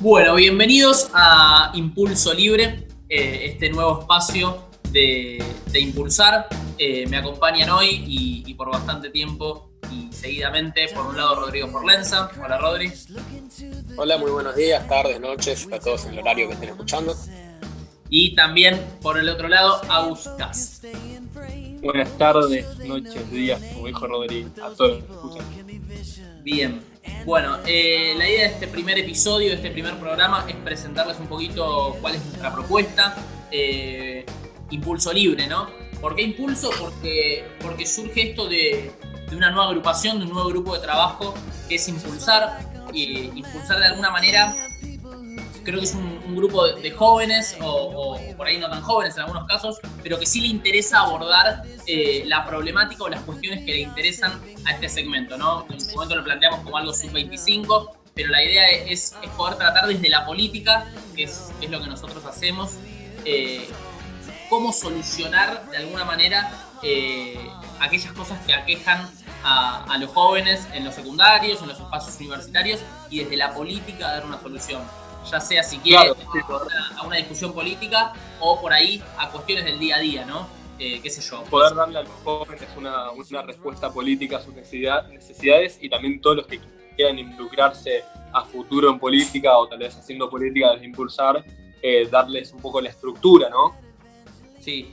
Bueno, 0.00 0.34
bienvenidos 0.34 1.10
a 1.12 1.72
Impulso 1.74 2.32
Libre, 2.32 2.88
eh, 3.10 3.50
este 3.52 3.68
nuevo 3.68 4.00
espacio 4.00 4.70
de, 4.90 5.44
impulsar. 5.78 6.48
Eh, 6.78 7.06
me 7.06 7.18
acompañan 7.18 7.68
hoy 7.68 8.02
y, 8.06 8.54
por 8.54 8.70
bastante 8.70 9.10
tiempo 9.10 9.72
y 9.92 10.10
seguidamente, 10.10 10.88
por 10.94 11.04
un 11.04 11.18
lado, 11.18 11.34
Rodrigo 11.34 11.68
Forlenza. 11.68 12.30
Hola, 12.42 12.56
Rodri. 12.56 12.90
Hola, 13.98 14.16
muy 14.16 14.30
buenos 14.30 14.56
días, 14.56 14.88
tardes, 14.88 15.20
noches, 15.20 15.68
a 15.70 15.78
todos 15.78 16.06
en 16.06 16.14
el 16.14 16.20
horario 16.20 16.46
que 16.48 16.54
estén 16.54 16.70
escuchando. 16.70 17.14
Y 18.08 18.34
también, 18.34 18.82
por 19.02 19.18
el 19.18 19.28
otro 19.28 19.48
lado, 19.48 19.82
Agus 19.90 20.30
Buenas 21.82 22.16
tardes, 22.16 22.78
noches, 22.78 23.30
días, 23.30 23.60
como 23.74 23.86
dijo 23.86 24.06
Rodrigo, 24.06 24.48
a 24.62 24.70
todos 24.70 24.92
los 24.92 25.04
que 25.04 25.12
escuchan. 25.12 26.42
Bien, 26.42 26.89
bueno, 27.24 27.58
eh, 27.66 28.14
la 28.16 28.28
idea 28.28 28.48
de 28.48 28.54
este 28.54 28.68
primer 28.68 28.98
episodio, 28.98 29.48
de 29.48 29.56
este 29.56 29.70
primer 29.70 29.98
programa, 29.98 30.46
es 30.48 30.56
presentarles 30.56 31.18
un 31.18 31.26
poquito 31.26 31.96
cuál 32.00 32.14
es 32.14 32.24
nuestra 32.24 32.52
propuesta. 32.52 33.16
Eh, 33.50 34.24
impulso 34.70 35.12
libre, 35.12 35.46
¿no? 35.46 35.68
¿Por 36.00 36.14
qué 36.14 36.22
impulso? 36.22 36.70
Porque, 36.78 37.44
porque 37.60 37.86
surge 37.86 38.30
esto 38.30 38.48
de, 38.48 38.92
una 39.32 39.50
nueva 39.50 39.68
agrupación, 39.68 40.18
de 40.18 40.24
un 40.24 40.32
nuevo 40.32 40.48
grupo 40.48 40.74
de 40.74 40.80
trabajo, 40.80 41.34
que 41.68 41.76
es 41.76 41.88
impulsar, 41.88 42.58
y 42.92 43.30
impulsar 43.38 43.78
de 43.78 43.86
alguna 43.86 44.10
manera 44.10 44.54
creo 45.70 45.80
que 45.80 45.86
es 45.86 45.94
un, 45.94 46.34
grupo 46.34 46.66
de, 46.66 46.90
jóvenes, 46.90 47.56
o, 47.60 48.18
por 48.36 48.46
ahí 48.46 48.58
no 48.58 48.68
tan 48.68 48.82
jóvenes 48.82 49.16
en 49.16 49.22
algunos 49.22 49.46
casos, 49.46 49.78
pero 50.02 50.18
que 50.18 50.26
sí 50.26 50.40
le 50.40 50.48
interesa 50.48 51.00
abordar 51.00 51.62
eh, 51.86 52.22
la 52.26 52.46
problemática 52.46 53.04
o 53.04 53.08
las 53.08 53.22
cuestiones 53.22 53.64
que 53.64 53.72
le 53.72 53.80
interesan 53.80 54.40
a 54.64 54.72
este 54.72 54.88
segmento, 54.88 55.36
¿no? 55.36 55.66
En 55.70 55.80
su 55.80 55.94
momento 55.94 56.16
lo 56.16 56.24
planteamos 56.24 56.60
como 56.60 56.76
algo 56.76 56.92
sub-25, 56.92 57.90
pero 58.14 58.30
la 58.30 58.42
idea 58.42 58.68
es, 58.70 59.16
poder 59.36 59.56
tratar 59.56 59.86
desde 59.86 60.08
la 60.08 60.24
política, 60.24 60.86
que 61.14 61.24
es, 61.24 61.50
lo 61.68 61.80
que 61.80 61.86
nosotros 61.88 62.24
hacemos, 62.24 62.74
eh, 63.24 63.68
cómo 64.48 64.72
solucionar 64.72 65.68
de 65.70 65.76
alguna 65.76 66.04
manera 66.04 66.50
eh, 66.82 67.38
aquellas 67.80 68.12
cosas 68.12 68.38
que 68.46 68.54
aquejan 68.54 69.08
a, 69.44 69.84
a, 69.84 69.98
los 69.98 70.10
jóvenes 70.10 70.66
en 70.72 70.84
los 70.84 70.94
secundarios, 70.94 71.60
en 71.62 71.68
los 71.68 71.78
espacios 71.78 72.16
universitarios 72.18 72.80
y 73.10 73.20
desde 73.20 73.36
la 73.36 73.52
política 73.52 74.08
dar 74.08 74.24
una 74.26 74.40
solución 74.40 74.80
ya 75.28 75.40
sea 75.40 75.62
si 75.62 75.78
quiere 75.78 76.10
a, 76.10 77.06
una, 77.06 77.16
discusión 77.16 77.52
política 77.52 78.12
o 78.38 78.60
por 78.60 78.72
ahí 78.72 79.02
a 79.18 79.30
cuestiones 79.30 79.64
del 79.64 79.78
día 79.78 79.96
a 79.96 80.00
día, 80.00 80.24
¿no? 80.24 80.48
Eh, 80.78 81.00
qué 81.02 81.10
sé 81.10 81.20
yo. 81.20 81.42
Poder 81.44 81.74
darle 81.74 81.98
a 81.98 82.02
los 82.02 82.12
jóvenes 82.24 82.68
una, 82.76 83.10
una 83.10 83.42
respuesta 83.42 83.92
política 83.92 84.38
a 84.38 84.42
sus 84.42 84.54
necesidades 84.54 85.78
y 85.80 85.90
también 85.90 86.20
todos 86.20 86.36
los 86.36 86.46
que 86.46 86.60
quieran 86.96 87.18
involucrarse 87.18 88.04
a 88.32 88.44
futuro 88.44 88.90
en 88.90 88.98
política 88.98 89.56
o 89.58 89.68
tal 89.68 89.78
vez 89.78 89.96
haciendo 89.96 90.30
política 90.30 90.72
desde 90.72 90.86
impulsar, 90.86 91.44
eh, 91.82 92.08
darles 92.10 92.52
un 92.52 92.60
poco 92.60 92.80
la 92.80 92.88
estructura, 92.88 93.50
¿no? 93.50 93.74
Sí. 94.58 94.92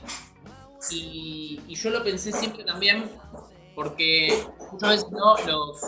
Y, 0.90 1.60
y 1.66 1.74
yo 1.74 1.90
lo 1.90 2.04
pensé 2.04 2.32
siempre 2.32 2.64
también 2.64 3.10
porque 3.78 4.44
muchas 4.72 4.90
veces 4.90 5.10
¿no? 5.12 5.36
los, 5.46 5.80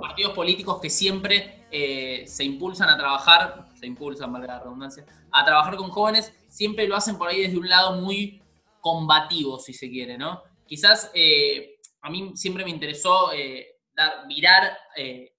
partidos 0.00 0.32
políticos 0.32 0.80
que 0.80 0.88
siempre 0.88 1.66
eh, 1.70 2.24
se 2.26 2.42
impulsan 2.42 2.88
a 2.88 2.96
trabajar, 2.96 3.67
se 3.78 3.86
impulsan, 3.86 4.32
valga 4.32 4.54
la 4.54 4.60
redundancia, 4.60 5.04
a 5.30 5.44
trabajar 5.44 5.76
con 5.76 5.90
jóvenes, 5.90 6.32
siempre 6.48 6.86
lo 6.86 6.96
hacen 6.96 7.16
por 7.16 7.28
ahí 7.28 7.42
desde 7.42 7.58
un 7.58 7.68
lado 7.68 8.00
muy 8.00 8.42
combativo, 8.80 9.58
si 9.58 9.72
se 9.72 9.88
quiere, 9.88 10.18
¿no? 10.18 10.42
Quizás 10.66 11.10
eh, 11.14 11.76
a 12.02 12.10
mí 12.10 12.32
siempre 12.34 12.64
me 12.64 12.70
interesó 12.70 13.32
eh, 13.32 13.78
dar, 13.94 14.26
virar 14.26 14.76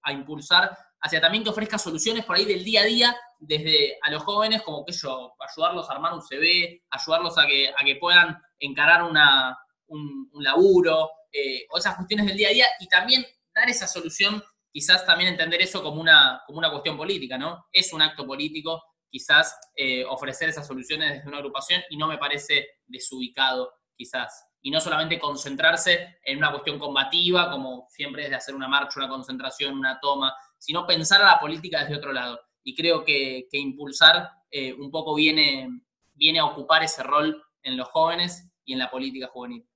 a 0.02 0.12
impulsar 0.12 0.76
hacia 1.00 1.20
también 1.20 1.42
que 1.42 1.50
ofrezca 1.50 1.78
soluciones 1.78 2.24
por 2.24 2.36
ahí 2.36 2.44
del 2.44 2.64
día 2.64 2.82
a 2.82 2.84
día, 2.84 3.16
desde 3.38 3.98
a 4.02 4.10
los 4.10 4.22
jóvenes, 4.22 4.62
como 4.62 4.84
que 4.84 4.92
yo, 4.92 5.34
ayudarlos 5.38 5.88
a 5.88 5.94
armar 5.94 6.12
un 6.12 6.22
CV, 6.22 6.82
ayudarlos 6.90 7.38
a 7.38 7.46
que, 7.46 7.68
a 7.68 7.84
que 7.84 7.96
puedan 7.96 8.36
encarar 8.58 9.02
una, 9.04 9.56
un, 9.86 10.28
laburo, 10.34 11.10
eh, 11.32 11.66
o 11.70 11.78
esas 11.78 11.96
cuestiones 11.96 12.26
del 12.26 12.36
día 12.36 12.48
a 12.48 12.52
día 12.52 12.66
y 12.80 12.88
también 12.88 13.24
dar 13.54 13.68
esa 13.68 13.86
solución, 13.86 14.42
quizás 14.72 15.04
también 15.04 15.30
entender 15.30 15.60
eso 15.60 15.82
como 15.82 16.00
una, 16.00 16.42
como 16.46 16.58
una 16.58 16.70
cuestión 16.70 16.96
política, 16.96 17.36
¿no? 17.38 17.66
Es 17.72 17.92
un 17.92 18.02
acto 18.02 18.26
político, 18.26 18.82
quizás 19.08 19.58
eh, 19.74 20.04
ofrecer 20.04 20.48
esas 20.48 20.66
soluciones 20.66 21.10
desde 21.10 21.28
una 21.28 21.38
agrupación 21.38 21.82
y 21.90 21.96
no 21.96 22.06
me 22.06 22.18
parece 22.18 22.68
desubicado, 22.86 23.72
quizás. 23.96 24.46
Y 24.62 24.70
no 24.70 24.80
solamente 24.80 25.18
concentrarse 25.18 26.18
en 26.22 26.38
una 26.38 26.50
cuestión 26.50 26.78
combativa, 26.78 27.50
como 27.50 27.86
siempre 27.88 28.24
es 28.24 28.30
de 28.30 28.36
hacer 28.36 28.54
una 28.54 28.68
marcha, 28.68 29.00
una 29.00 29.08
concentración, 29.08 29.78
una 29.78 29.98
toma, 30.00 30.34
sino 30.58 30.86
pensar 30.86 31.22
a 31.22 31.32
la 31.32 31.40
política 31.40 31.80
desde 31.80 31.96
otro 31.96 32.12
lado. 32.12 32.40
Y 32.62 32.74
creo 32.74 33.04
que, 33.04 33.48
impulsar 33.52 34.30
eh, 34.50 34.74
un 34.74 34.90
poco 34.90 35.14
viene, 35.14 35.68
viene 36.12 36.38
a 36.38 36.44
ocupar 36.44 36.82
ese 36.82 37.02
rol 37.02 37.42
en 37.62 37.76
los 37.76 37.88
jóvenes 37.88 38.50
y 38.64 38.74
en 38.74 38.78
la 38.78 38.90
política 38.90 39.28
juvenil. 39.28 39.66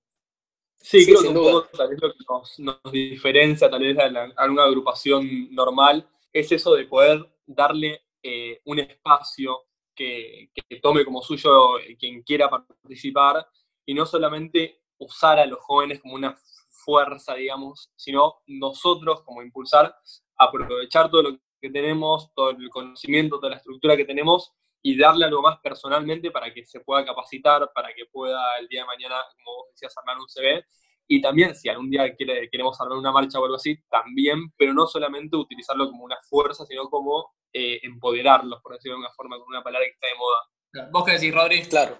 Sí, 0.76 1.06
creo 1.06 1.22
que 1.22 1.28
un 1.28 1.34
poco 1.34 1.64
tal 1.76 1.88
vez 1.88 2.00
lo 2.00 2.12
que 2.12 2.62
nos, 2.62 2.92
diferencia 2.92 3.70
tal 3.70 3.80
vez 3.80 3.98
a, 3.98 4.32
alguna 4.36 4.64
agrupación 4.64 5.54
normal 5.54 6.06
es 6.32 6.52
eso 6.52 6.74
de 6.74 6.84
poder 6.84 7.24
darle 7.46 8.02
eh, 8.22 8.60
un 8.64 8.78
espacio 8.78 9.64
que, 9.94 10.50
tome 10.82 11.04
como 11.04 11.22
suyo 11.22 11.78
eh, 11.78 11.96
quien 11.98 12.22
quiera 12.22 12.50
participar 12.50 13.46
y 13.86 13.94
no 13.94 14.04
solamente 14.04 14.82
usar 14.98 15.38
a 15.38 15.46
los 15.46 15.60
jóvenes 15.60 16.00
como 16.00 16.14
una 16.14 16.36
fuerza, 16.68 17.34
digamos, 17.34 17.90
sino 17.96 18.42
nosotros 18.46 19.22
como 19.22 19.42
impulsar, 19.42 19.94
aprovechar 20.36 21.10
todo 21.10 21.22
lo 21.22 21.38
que 21.60 21.70
tenemos, 21.70 22.32
todo 22.34 22.50
el 22.50 22.68
conocimiento, 22.68 23.38
toda 23.38 23.50
la 23.50 23.56
estructura 23.56 23.96
que 23.96 24.04
tenemos 24.04 24.52
y 24.86 24.98
darle 24.98 25.24
algo 25.24 25.40
más 25.40 25.58
personalmente 25.60 26.30
para 26.30 26.52
que 26.52 26.62
se 26.66 26.80
pueda 26.80 27.02
capacitar, 27.06 27.72
para 27.74 27.88
que 27.94 28.04
pueda 28.04 28.38
el 28.58 28.68
día 28.68 28.82
de 28.82 28.86
mañana, 28.86 29.16
como 29.34 29.56
vos 29.56 29.68
decías, 29.70 29.96
armar 29.96 30.18
un 30.18 30.28
CV. 30.28 30.62
Y 31.08 31.22
también, 31.22 31.54
si 31.54 31.70
algún 31.70 31.88
día 31.88 32.14
quiere, 32.14 32.50
queremos 32.50 32.78
armar 32.78 32.98
una 32.98 33.10
marcha 33.10 33.40
o 33.40 33.44
algo 33.44 33.56
así, 33.56 33.78
también, 33.88 34.52
pero 34.58 34.74
no 34.74 34.86
solamente 34.86 35.38
utilizarlo 35.38 35.86
como 35.86 36.04
una 36.04 36.18
fuerza, 36.28 36.66
sino 36.66 36.90
como 36.90 37.34
eh, 37.50 37.80
empoderarlos, 37.82 38.60
por 38.60 38.74
decirlo 38.74 38.98
de 38.98 39.04
una 39.04 39.12
forma, 39.14 39.38
con 39.38 39.48
una 39.48 39.62
palabra 39.62 39.86
que 39.86 39.94
está 39.94 40.06
de 40.06 40.14
moda. 40.16 40.90
¿Vos 40.92 41.04
qué 41.06 41.12
decís, 41.12 41.34
Rodri? 41.34 41.62
Claro. 41.62 41.98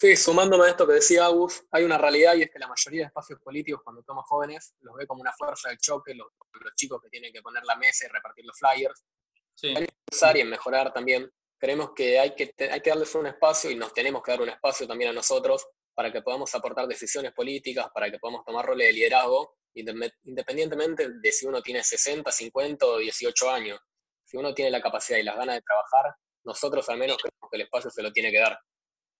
Sí, 0.00 0.16
sumándome 0.16 0.64
a 0.64 0.68
esto 0.70 0.86
que 0.86 0.94
decía 0.94 1.26
Agus, 1.26 1.62
hay 1.72 1.84
una 1.84 1.98
realidad 1.98 2.36
y 2.36 2.42
es 2.42 2.50
que 2.50 2.58
la 2.58 2.68
mayoría 2.68 3.00
de 3.02 3.06
espacios 3.08 3.38
políticos, 3.40 3.82
cuando 3.84 4.02
toma 4.02 4.22
jóvenes, 4.22 4.74
los 4.80 4.94
ve 4.96 5.06
como 5.06 5.20
una 5.20 5.32
fuerza 5.32 5.68
de 5.68 5.76
choque, 5.76 6.14
los, 6.14 6.28
los 6.52 6.74
chicos 6.74 7.02
que 7.02 7.10
tienen 7.10 7.34
que 7.34 7.42
poner 7.42 7.64
la 7.64 7.76
mesa 7.76 8.06
y 8.06 8.08
repartir 8.08 8.46
los 8.46 8.56
flyers. 8.58 9.04
Sí. 9.54 9.74
Hay 9.76 9.86
que 9.86 9.94
usar 10.10 10.36
y 10.38 10.40
en 10.40 10.48
mejorar 10.48 10.90
también 10.94 11.30
creemos 11.58 11.90
que 11.94 12.18
hay 12.18 12.34
que, 12.34 12.54
hay 12.70 12.80
que 12.80 12.90
darles 12.90 13.14
un 13.14 13.26
espacio 13.26 13.70
y 13.70 13.74
nos 13.74 13.92
tenemos 13.92 14.22
que 14.22 14.30
dar 14.30 14.40
un 14.40 14.48
espacio 14.48 14.86
también 14.86 15.10
a 15.10 15.14
nosotros 15.14 15.66
para 15.94 16.12
que 16.12 16.22
podamos 16.22 16.54
aportar 16.54 16.86
decisiones 16.86 17.32
políticas, 17.32 17.88
para 17.92 18.10
que 18.10 18.18
podamos 18.18 18.44
tomar 18.44 18.64
roles 18.64 18.86
de 18.86 18.92
liderazgo, 18.92 19.56
independientemente 19.74 21.08
de 21.20 21.32
si 21.32 21.46
uno 21.46 21.60
tiene 21.60 21.82
60, 21.82 22.30
50 22.30 22.86
o 22.86 22.98
18 22.98 23.50
años. 23.50 23.80
Si 24.24 24.36
uno 24.36 24.54
tiene 24.54 24.70
la 24.70 24.80
capacidad 24.80 25.18
y 25.18 25.24
las 25.24 25.36
ganas 25.36 25.56
de 25.56 25.62
trabajar, 25.62 26.16
nosotros 26.44 26.88
al 26.88 26.98
menos 26.98 27.16
creemos 27.16 27.50
que 27.50 27.56
el 27.56 27.62
espacio 27.62 27.90
se 27.90 28.02
lo 28.02 28.12
tiene 28.12 28.30
que 28.30 28.38
dar. 28.38 28.58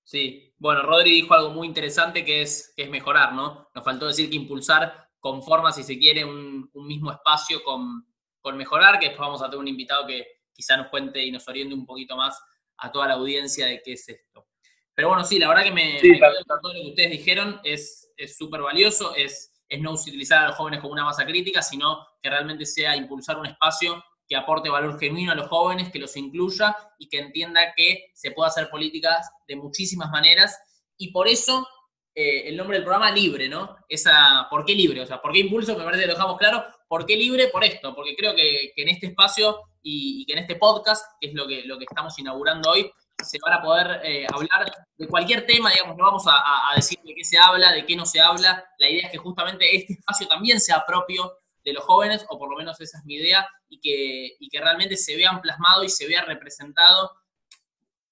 Sí, 0.05 0.55
bueno, 0.57 0.83
Rodri 0.83 1.11
dijo 1.11 1.35
algo 1.35 1.51
muy 1.51 1.67
interesante 1.67 2.25
que 2.25 2.43
es, 2.43 2.73
es 2.77 2.89
mejorar, 2.89 3.33
¿no? 3.33 3.69
Nos 3.75 3.85
faltó 3.85 4.07
decir 4.07 4.31
que 4.31 4.37
impulsar 4.37 5.09
conforma, 5.19 5.73
si 5.73 5.83
se 5.83 5.99
quiere, 5.99 6.25
un, 6.25 6.71
un 6.73 6.87
mismo 6.87 7.11
espacio 7.11 7.63
con, 7.65 8.07
con 8.41 8.57
mejorar, 8.57 8.99
que 8.99 9.09
después 9.09 9.27
vamos 9.27 9.43
a 9.43 9.47
tener 9.47 9.59
un 9.59 9.69
invitado 9.69 10.07
que, 10.07 10.38
quizá 10.59 10.77
nos 10.77 10.89
cuente 10.89 11.23
y 11.23 11.31
nos 11.31 11.47
oriente 11.47 11.73
un 11.73 11.87
poquito 11.87 12.17
más 12.17 12.37
a 12.79 12.91
toda 12.91 13.07
la 13.07 13.15
audiencia 13.15 13.67
de 13.67 13.81
qué 13.81 13.93
es 13.93 14.09
esto. 14.09 14.49
Pero 14.93 15.09
bueno, 15.09 15.23
sí, 15.23 15.39
la 15.39 15.47
verdad 15.47 15.63
que 15.63 15.71
me, 15.71 16.01
sí, 16.01 16.19
todo 16.19 16.75
lo 16.75 16.83
que 16.83 16.89
ustedes 16.89 17.11
dijeron 17.13 17.61
es 17.63 18.11
súper 18.37 18.63
valioso, 18.63 19.15
es, 19.15 19.53
es 19.69 19.81
no 19.81 19.93
utilizar 19.93 20.43
a 20.43 20.49
los 20.49 20.57
jóvenes 20.57 20.81
como 20.81 20.93
una 20.93 21.05
masa 21.05 21.25
crítica, 21.25 21.63
sino 21.63 22.05
que 22.21 22.29
realmente 22.29 22.67
sea 22.67 22.97
impulsar 22.97 23.39
un 23.39 23.47
espacio 23.47 24.03
que 24.27 24.35
aporte 24.35 24.69
valor 24.69 24.99
genuino 24.99 25.31
a 25.31 25.37
los 25.37 25.47
jóvenes, 25.47 25.93
que 25.93 26.01
los 26.01 26.17
incluya 26.17 26.77
y 26.99 27.09
que 27.09 27.19
entienda 27.19 27.73
que 27.77 28.11
se 28.15 28.33
puede 28.33 28.49
hacer 28.49 28.69
políticas 28.69 29.31
de 29.47 29.55
muchísimas 29.55 30.11
maneras. 30.11 30.59
Y 30.97 31.13
por 31.13 31.29
eso 31.29 31.67
eh, 32.13 32.49
el 32.49 32.57
nombre 32.57 32.79
del 32.79 32.85
programa 32.85 33.13
Libre, 33.13 33.49
¿no? 33.49 33.77
Esa, 33.89 34.49
¿Por 34.51 34.65
qué 34.65 34.75
libre? 34.75 35.01
O 35.03 35.07
sea, 35.07 35.23
¿por 35.23 35.33
qué 35.33 35.39
impulso? 35.39 35.79
Me 35.79 35.85
parece 35.85 36.03
que 36.03 36.09
lo 36.09 36.15
dejamos 36.15 36.37
claro. 36.37 36.65
¿Por 36.89 37.07
qué 37.07 37.17
libre? 37.17 37.47
Por 37.47 37.63
esto, 37.63 37.95
porque 37.95 38.17
creo 38.17 38.35
que, 38.35 38.73
que 38.75 38.83
en 38.83 38.89
este 38.89 39.07
espacio 39.07 39.68
y, 39.83 40.25
que 40.27 40.33
en 40.33 40.41
este 40.41 40.57
podcast, 40.57 41.05
que 41.21 41.29
es 41.29 41.35
lo 41.35 41.47
que, 41.47 41.65
lo 41.65 41.79
que 41.79 41.85
estamos 41.85 42.19
inaugurando 42.19 42.71
hoy, 42.71 42.91
se 43.25 43.39
van 43.45 43.55
a 43.55 43.63
poder 43.63 44.01
eh, 44.05 44.27
hablar 44.33 44.71
de 44.97 45.09
cualquier 45.09 45.47
tema, 45.47 45.71
digamos, 45.71 45.97
no 45.97 46.05
vamos 46.05 46.25
a, 46.27 46.75
decir 46.77 46.99
de 47.05 47.15
qué 47.15 47.25
se 47.25 47.39
habla, 47.39 47.73
de 47.73 47.85
qué 47.85 47.97
no 47.97 48.07
se 48.07 48.21
habla. 48.21 48.65
La 48.79 48.89
idea 48.89 49.07
es 49.07 49.13
que 49.13 49.19
justamente 49.19 49.77
este 49.77 49.95
espacio 49.95 50.29
también 50.29 50.61
sea 50.61 50.85
propio 50.87 51.33
de 51.65 51.73
los 51.73 51.85
jóvenes, 51.85 52.25
o 52.29 52.39
por 52.39 52.51
lo 52.51 52.57
menos 52.57 52.81
esa 52.81 52.99
es 52.99 53.05
mi 53.05 53.15
idea, 53.15 53.49
y 53.69 53.81
que, 53.81 54.37
y 54.39 54.49
que 54.49 54.61
realmente 54.61 54.97
se 54.97 55.17
vean 55.17 55.41
plasmado 55.41 55.83
y 55.83 55.89
se 55.89 56.07
vea 56.07 56.23
representado 56.23 57.11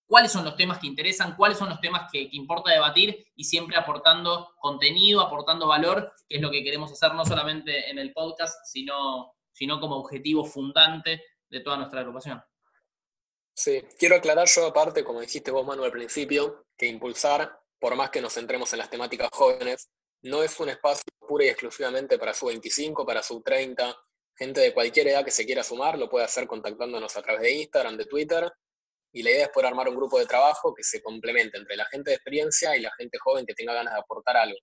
cuáles 0.06 0.30
son 0.30 0.44
los 0.44 0.56
temas 0.56 0.78
que 0.78 0.86
interesan, 0.86 1.34
cuáles 1.36 1.58
son 1.58 1.68
los 1.68 1.80
temas 1.80 2.10
que, 2.12 2.28
que, 2.30 2.36
importa 2.36 2.70
debatir 2.70 3.26
y 3.34 3.44
siempre 3.44 3.76
aportando 3.76 4.54
contenido, 4.58 5.20
aportando 5.20 5.66
valor, 5.66 6.12
que 6.28 6.36
es 6.36 6.42
lo 6.42 6.50
que 6.50 6.62
queremos 6.62 6.92
hacer 6.92 7.14
no 7.14 7.24
solamente 7.24 7.90
en 7.90 7.98
el 7.98 8.12
podcast, 8.12 8.54
sino, 8.64 9.32
sino 9.52 9.80
como 9.80 9.96
objetivo 9.96 10.44
fundante 10.44 11.22
de 11.48 11.60
toda 11.60 11.76
nuestra 11.76 12.00
agrupación. 12.00 12.42
Sí, 13.54 13.82
quiero 13.98 14.16
aclarar 14.16 14.46
yo 14.48 14.66
aparte, 14.66 15.02
como 15.02 15.20
dijiste 15.20 15.50
vos, 15.50 15.66
Manu, 15.66 15.84
al 15.84 15.92
principio, 15.92 16.66
que 16.76 16.86
impulsar, 16.86 17.58
por 17.78 17.96
más 17.96 18.10
que 18.10 18.20
nos 18.20 18.34
centremos 18.34 18.72
en 18.72 18.80
las 18.80 18.90
temáticas 18.90 19.30
jóvenes, 19.32 19.90
no 20.22 20.42
es 20.42 20.58
un 20.60 20.68
espacio 20.68 21.04
pura 21.26 21.44
y 21.44 21.48
exclusivamente 21.48 22.18
para 22.18 22.34
su 22.34 22.46
25, 22.46 23.06
para 23.06 23.22
su 23.22 23.42
30. 23.42 23.96
Gente 24.36 24.60
de 24.60 24.74
cualquier 24.74 25.08
edad 25.08 25.24
que 25.24 25.30
se 25.30 25.46
quiera 25.46 25.62
sumar 25.62 25.98
lo 25.98 26.08
puede 26.08 26.24
hacer 26.24 26.46
contactándonos 26.46 27.16
a 27.16 27.22
través 27.22 27.42
de 27.42 27.52
Instagram, 27.52 27.96
de 27.96 28.04
Twitter. 28.06 28.50
Y 29.12 29.22
la 29.22 29.30
idea 29.30 29.44
es 29.44 29.50
poder 29.50 29.68
armar 29.68 29.88
un 29.88 29.96
grupo 29.96 30.18
de 30.18 30.26
trabajo 30.26 30.74
que 30.74 30.82
se 30.82 31.00
complemente 31.00 31.56
entre 31.56 31.76
la 31.76 31.86
gente 31.86 32.10
de 32.10 32.16
experiencia 32.16 32.76
y 32.76 32.80
la 32.80 32.92
gente 32.98 33.18
joven 33.18 33.46
que 33.46 33.54
tenga 33.54 33.72
ganas 33.72 33.94
de 33.94 34.00
aportar 34.00 34.36
algo. 34.36 34.58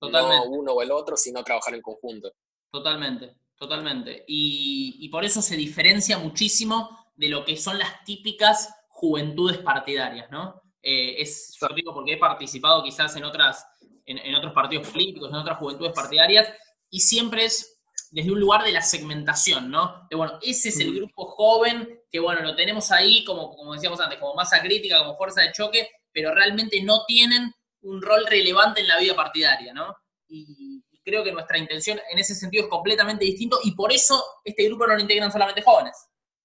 Totalmente. 0.00 0.46
No 0.46 0.50
uno 0.50 0.72
o 0.72 0.82
el 0.82 0.90
otro, 0.90 1.16
sino 1.16 1.44
trabajar 1.44 1.74
en 1.74 1.82
conjunto. 1.82 2.32
Totalmente, 2.72 3.36
totalmente. 3.62 4.24
Y, 4.26 4.96
y 4.98 5.08
por 5.08 5.24
eso 5.24 5.40
se 5.40 5.56
diferencia 5.56 6.18
muchísimo 6.18 6.98
de 7.14 7.28
lo 7.28 7.44
que 7.44 7.56
son 7.56 7.78
las 7.78 8.04
típicas 8.04 8.74
juventudes 8.88 9.58
partidarias, 9.58 10.28
¿no? 10.30 10.60
Eh, 10.82 11.22
es, 11.22 11.56
yo 11.60 11.68
digo 11.74 11.94
porque 11.94 12.14
he 12.14 12.16
participado 12.16 12.82
quizás 12.82 13.14
en, 13.14 13.24
otras, 13.24 13.64
en, 14.04 14.34
otros 14.34 14.52
partidos 14.52 14.88
políticos, 14.88 15.28
en 15.28 15.36
otras 15.36 15.58
juventudes 15.58 15.92
partidarias, 15.92 16.52
y 16.90 17.00
siempre 17.00 17.44
es 17.44 17.80
desde 18.10 18.32
un 18.32 18.40
lugar 18.40 18.64
de 18.64 18.72
la 18.72 18.82
segmentación, 18.82 19.70
¿no? 19.70 20.06
De, 20.10 20.16
bueno, 20.16 20.38
ese 20.42 20.70
es 20.70 20.80
el 20.80 20.94
grupo 20.94 21.26
joven 21.26 22.00
que, 22.10 22.18
bueno, 22.18 22.42
lo 22.42 22.56
tenemos 22.56 22.90
ahí 22.90 23.24
como, 23.24 23.54
como 23.54 23.74
decíamos 23.74 24.00
antes, 24.00 24.18
como 24.18 24.34
masa 24.34 24.60
crítica, 24.60 24.98
como 24.98 25.16
fuerza 25.16 25.42
de 25.42 25.52
choque, 25.52 25.88
pero 26.12 26.34
realmente 26.34 26.82
no 26.82 27.04
tienen 27.06 27.52
un 27.82 28.02
rol 28.02 28.26
relevante 28.26 28.80
en 28.80 28.88
la 28.88 28.98
vida 28.98 29.14
partidaria, 29.14 29.72
¿no? 29.72 29.94
Y 30.28 30.81
creo 31.04 31.24
que 31.24 31.32
nuestra 31.32 31.58
intención 31.58 32.00
en 32.10 32.18
ese 32.18 32.34
sentido 32.34 32.64
es 32.64 32.70
completamente 32.70 33.24
distinto 33.24 33.58
y 33.64 33.72
por 33.72 33.92
eso 33.92 34.22
este 34.44 34.64
grupo 34.64 34.86
no 34.86 34.94
lo 34.94 35.00
integran 35.00 35.32
solamente 35.32 35.62
jóvenes. 35.62 35.96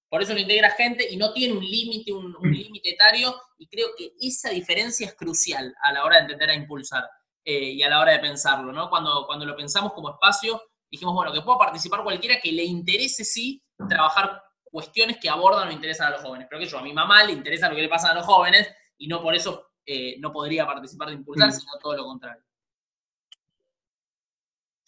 Por 0.08 0.22
eso 0.22 0.32
lo 0.32 0.40
integra 0.40 0.70
gente 0.70 1.06
y 1.10 1.16
no 1.16 1.32
tiene 1.32 1.54
un 1.54 1.64
límite, 1.64 2.12
un, 2.12 2.32
mm. 2.32 2.50
límite 2.50 2.90
etario, 2.90 3.34
y 3.58 3.68
creo 3.68 3.88
que 3.96 4.12
esa 4.20 4.50
diferencia 4.50 5.06
es 5.06 5.14
crucial 5.14 5.74
a 5.82 5.92
la 5.92 6.04
hora 6.04 6.16
de 6.16 6.22
entender 6.22 6.50
a 6.50 6.54
impulsar 6.54 7.04
eh, 7.44 7.72
y 7.72 7.82
a 7.82 7.90
la 7.90 8.00
hora 8.00 8.12
de 8.12 8.20
pensarlo, 8.20 8.72
¿no? 8.72 8.88
Cuando, 8.88 9.26
cuando 9.26 9.44
lo 9.44 9.54
pensamos 9.54 9.92
como 9.92 10.10
espacio, 10.10 10.62
dijimos, 10.90 11.14
bueno, 11.14 11.32
que 11.32 11.42
pueda 11.42 11.58
participar 11.58 12.02
cualquiera 12.02 12.40
que 12.40 12.52
le 12.52 12.64
interese, 12.64 13.22
sí, 13.22 13.62
trabajar 13.88 14.42
cuestiones 14.64 15.18
que 15.18 15.28
abordan 15.28 15.68
o 15.68 15.72
interesan 15.72 16.08
a 16.08 16.10
los 16.10 16.22
jóvenes. 16.22 16.46
Pero 16.48 16.60
que 16.60 16.66
yo, 16.66 16.78
a 16.78 16.82
mi 16.82 16.92
mamá 16.92 17.24
le 17.24 17.32
interesa 17.32 17.68
lo 17.68 17.76
que 17.76 17.82
le 17.82 17.88
pasa 17.88 18.10
a 18.10 18.14
los 18.14 18.24
jóvenes 18.24 18.68
y 18.96 19.08
no 19.08 19.22
por 19.22 19.34
eso 19.34 19.72
eh, 19.84 20.16
no 20.18 20.32
podría 20.32 20.66
participar 20.66 21.08
de 21.08 21.14
impulsar, 21.14 21.48
mm. 21.48 21.52
sino 21.52 21.72
todo 21.80 21.96
lo 21.96 22.04
contrario. 22.04 22.42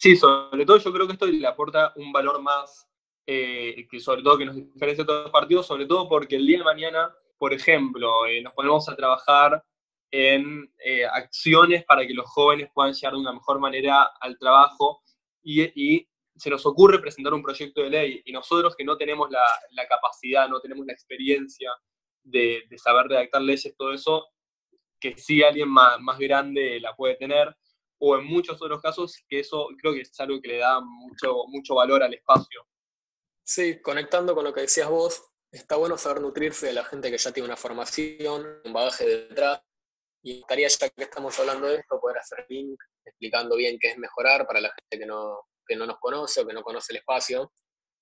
Sí, 0.01 0.15
sobre 0.15 0.65
todo 0.65 0.77
yo 0.79 0.91
creo 0.91 1.05
que 1.05 1.13
esto 1.13 1.27
le 1.27 1.45
aporta 1.45 1.93
un 1.95 2.11
valor 2.11 2.41
más 2.41 2.89
eh, 3.27 3.85
que 3.87 3.99
sobre 3.99 4.23
todo 4.23 4.35
que 4.35 4.45
nos 4.45 4.55
diferencia 4.55 5.03
de 5.03 5.05
todos 5.07 5.23
los 5.25 5.31
partidos, 5.31 5.67
sobre 5.67 5.85
todo 5.85 6.09
porque 6.09 6.37
el 6.37 6.47
día 6.47 6.57
de 6.57 6.63
mañana, 6.63 7.15
por 7.37 7.53
ejemplo, 7.53 8.25
eh, 8.25 8.41
nos 8.41 8.51
ponemos 8.53 8.89
a 8.89 8.95
trabajar 8.95 9.63
en 10.09 10.73
eh, 10.83 11.05
acciones 11.05 11.83
para 11.85 12.07
que 12.07 12.15
los 12.15 12.25
jóvenes 12.25 12.71
puedan 12.73 12.93
llegar 12.93 13.13
de 13.13 13.19
una 13.19 13.33
mejor 13.33 13.59
manera 13.59 14.09
al 14.19 14.39
trabajo 14.39 15.03
y, 15.43 16.07
se 16.35 16.49
nos 16.49 16.65
ocurre 16.65 16.97
presentar 16.97 17.35
un 17.35 17.43
proyecto 17.43 17.83
de 17.83 17.91
ley 17.91 18.21
y 18.25 18.31
nosotros 18.31 18.75
que 18.75 18.83
no 18.83 18.97
tenemos 18.97 19.29
la, 19.29 19.87
capacidad, 19.87 20.49
no 20.49 20.59
tenemos 20.59 20.83
la 20.87 20.93
experiencia 20.93 21.71
de, 22.23 22.65
saber 22.77 23.05
redactar 23.05 23.43
leyes, 23.43 23.75
todo 23.77 23.93
eso, 23.93 24.25
que 24.99 25.15
sí 25.15 25.43
alguien 25.43 25.69
más, 25.69 26.01
más 26.01 26.17
grande 26.17 26.79
la 26.79 26.95
puede 26.95 27.17
tener, 27.17 27.55
o 28.03 28.17
en 28.17 28.25
muchos 28.25 28.59
otros 28.59 28.81
casos, 28.81 29.23
que 29.29 29.41
eso 29.41 29.67
creo 29.79 29.93
que 29.93 30.01
es 30.01 30.19
algo 30.19 30.41
que 30.41 30.47
le 30.47 30.57
da 30.57 30.81
mucho, 30.81 31.45
mucho 31.47 31.75
valor 31.75 32.01
al 32.01 32.13
espacio. 32.13 32.67
Sí, 33.43 33.79
conectando 33.79 34.33
con 34.33 34.43
lo 34.43 34.53
que 34.53 34.61
decías 34.61 34.89
vos, 34.89 35.21
está 35.51 35.75
bueno 35.75 35.97
saber 35.97 36.19
nutrirse 36.19 36.65
de 36.67 36.73
la 36.73 36.83
gente 36.83 37.11
que 37.11 37.19
ya 37.19 37.31
tiene 37.31 37.45
una 37.45 37.57
formación, 37.57 38.59
un 38.65 38.73
bagaje 38.73 39.07
detrás, 39.07 39.61
y 40.23 40.39
estaría 40.39 40.67
ya 40.67 40.89
que 40.89 41.03
estamos 41.03 41.39
hablando 41.39 41.67
de 41.67 41.75
esto, 41.75 41.99
poder 41.99 42.17
hacer 42.17 42.45
link 42.49 42.79
explicando 43.05 43.55
bien 43.55 43.77
qué 43.79 43.89
es 43.91 43.97
mejorar 43.99 44.47
para 44.47 44.61
la 44.61 44.69
gente 44.69 44.97
que 44.97 45.05
no, 45.05 45.47
que 45.67 45.75
no 45.75 45.85
nos 45.85 45.99
conoce 45.99 46.41
o 46.41 46.47
que 46.47 46.53
no 46.53 46.63
conoce 46.63 46.93
el 46.93 46.97
espacio. 46.97 47.53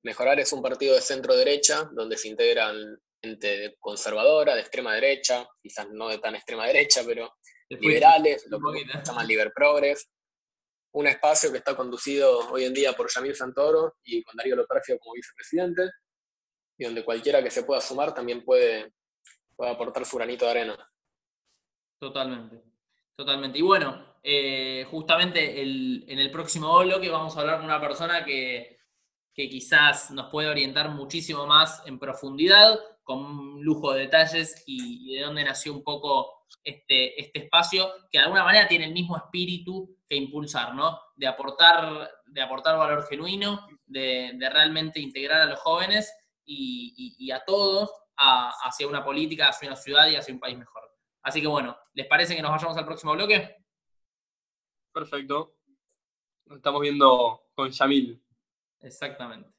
Mejorar 0.04 0.40
es 0.40 0.54
un 0.54 0.62
partido 0.62 0.96
de 0.96 1.02
centro 1.02 1.36
derecha, 1.36 1.90
donde 1.92 2.18
se 2.18 2.30
integran 2.30 2.98
gente 3.22 3.76
conservadora, 3.80 4.56
de 4.56 4.62
extrema 4.62 4.94
derecha, 4.96 5.46
quizás 5.62 5.90
no 5.92 6.08
de 6.08 6.20
tan 6.20 6.36
extrema 6.36 6.68
derecha, 6.68 7.02
pero 7.06 7.34
liberales, 7.70 8.48
lo 8.50 8.60
que 8.72 8.86
se 8.86 9.04
llama 9.04 9.24
Liber 9.24 9.52
Progress, 9.54 10.10
un 10.92 11.08
espacio 11.08 11.52
que 11.52 11.60
está 11.60 11.76
conducido 11.76 12.52
hoy 12.52 12.66
en 12.66 12.74
día 12.74 12.94
por 12.94 13.10
Yamil 13.10 13.36
Santoro 13.36 13.98
y 14.04 14.24
con 14.24 14.36
Darío 14.36 14.56
Loperfio 14.56 14.98
como 15.00 15.14
vicepresidente, 15.14 15.84
y 16.78 16.86
donde 16.86 17.04
cualquiera 17.04 17.44
que 17.44 17.52
se 17.52 17.64
pueda 17.64 17.82
sumar 17.82 18.14
también 18.14 18.44
puede, 18.44 18.94
aportar 19.60 20.06
su 20.06 20.18
granito 20.18 20.46
de 20.46 20.52
arena. 20.52 20.92
Totalmente, 22.00 22.64
totalmente. 23.16 23.60
Y 23.60 23.62
bueno, 23.62 24.18
eh, 24.24 24.86
justamente 24.90 25.62
en 25.62 26.20
el 26.20 26.32
próximo 26.32 26.80
bloque 26.80 27.10
vamos 27.10 27.36
a 27.36 27.42
hablar 27.42 27.58
con 27.58 27.66
una 27.66 27.82
persona 27.82 28.26
que, 28.26 28.78
quizás 29.34 30.12
nos 30.12 30.30
puede 30.30 30.50
orientar 30.50 30.90
muchísimo 30.90 31.48
más 31.48 31.82
en 31.86 31.98
profundidad, 31.98 32.78
con 33.04 33.20
un 33.20 33.64
lujo 33.64 33.94
de 33.94 34.02
detalles 34.02 34.64
y, 34.66 35.14
y 35.14 35.16
de 35.16 35.24
dónde 35.24 35.46
nació 35.46 35.72
un 35.72 35.82
poco 35.82 36.39
este, 36.64 37.20
este 37.22 37.40
espacio 37.46 37.90
que 38.12 38.18
de 38.18 38.26
alguna 38.26 38.44
manera 38.44 38.68
tiene 38.68 38.86
el 38.86 38.94
mismo 38.94 39.18
espíritu 39.18 39.98
que 40.08 40.16
impulsar, 40.16 40.74
¿no? 40.76 41.00
De 41.16 41.28
aportar, 41.28 42.10
de 42.26 42.42
aportar 42.42 42.78
valor 42.78 43.08
genuino, 43.08 43.68
de, 43.86 44.38
realmente 44.52 45.00
integrar 45.00 45.42
a 45.42 45.46
los 45.46 45.60
jóvenes 45.60 46.14
y, 46.46 47.32
a 47.32 47.44
todos 47.46 47.92
hacia 48.18 48.88
una 48.88 49.04
política, 49.04 49.50
hacia 49.50 49.70
una 49.70 49.76
ciudad 49.76 50.10
y 50.10 50.16
hacia 50.16 50.34
un 50.34 50.40
país 50.40 50.58
mejor. 50.58 50.84
Así 51.22 51.42
que 51.42 51.48
bueno, 51.48 51.78
¿les 51.94 52.08
parece 52.08 52.36
que 52.36 52.42
nos 52.42 52.52
vayamos 52.52 52.78
al 52.78 52.86
próximo 52.86 53.14
bloque? 53.14 53.58
Perfecto. 54.92 55.56
Nos 56.46 56.58
estamos 56.58 56.82
viendo 56.82 57.44
con 57.54 57.70
Yamil. 57.70 58.22
Exactamente. 58.82 59.50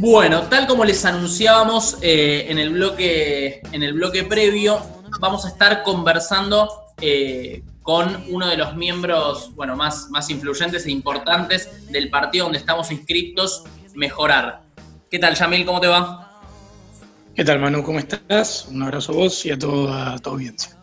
Bueno, 0.00 0.44
tal 0.44 0.66
como 0.66 0.86
les 0.86 1.04
anunciábamos 1.04 1.98
eh, 2.00 2.46
en, 2.48 2.58
el 2.58 2.70
bloque, 2.70 3.60
en 3.70 3.82
el 3.82 3.92
bloque 3.92 4.24
previo, 4.24 4.80
vamos 5.20 5.44
a 5.44 5.48
estar 5.48 5.82
conversando 5.82 6.86
eh, 7.02 7.62
con 7.82 8.24
uno 8.30 8.48
de 8.48 8.56
los 8.56 8.74
miembros 8.74 9.54
bueno, 9.54 9.76
más, 9.76 10.08
más 10.08 10.30
influyentes 10.30 10.86
e 10.86 10.90
importantes 10.90 11.86
del 11.92 12.08
partido 12.08 12.46
donde 12.46 12.60
estamos 12.60 12.90
inscritos, 12.90 13.64
Mejorar. 13.94 14.62
¿Qué 15.10 15.18
tal, 15.18 15.34
Yamil? 15.34 15.66
¿Cómo 15.66 15.82
te 15.82 15.88
va? 15.88 16.40
¿Qué 17.34 17.44
tal, 17.44 17.58
Manu? 17.58 17.82
¿Cómo 17.82 17.98
estás? 17.98 18.68
Un 18.70 18.82
abrazo 18.82 19.12
a 19.12 19.16
vos 19.16 19.44
y 19.44 19.50
a 19.50 19.58
toda 19.58 20.18
tu 20.20 20.30
audiencia. 20.30 20.78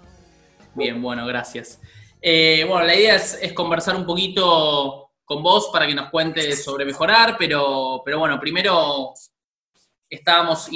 Bien, 0.76 1.02
bueno, 1.02 1.26
gracias. 1.26 1.82
Eh, 2.22 2.64
bueno, 2.70 2.86
la 2.86 2.94
idea 2.94 3.16
es, 3.16 3.40
es 3.42 3.54
conversar 3.54 3.96
un 3.96 4.06
poquito 4.06 5.07
con 5.28 5.44
vos 5.44 5.70
para 5.74 5.86
que 5.86 5.94
nos 5.94 6.10
cuentes 6.10 6.64
sobre 6.64 6.86
mejorar, 6.86 7.36
pero, 7.38 8.02
pero 8.06 8.18
bueno, 8.18 8.40
primero 8.40 9.12
estábamos 10.10 10.70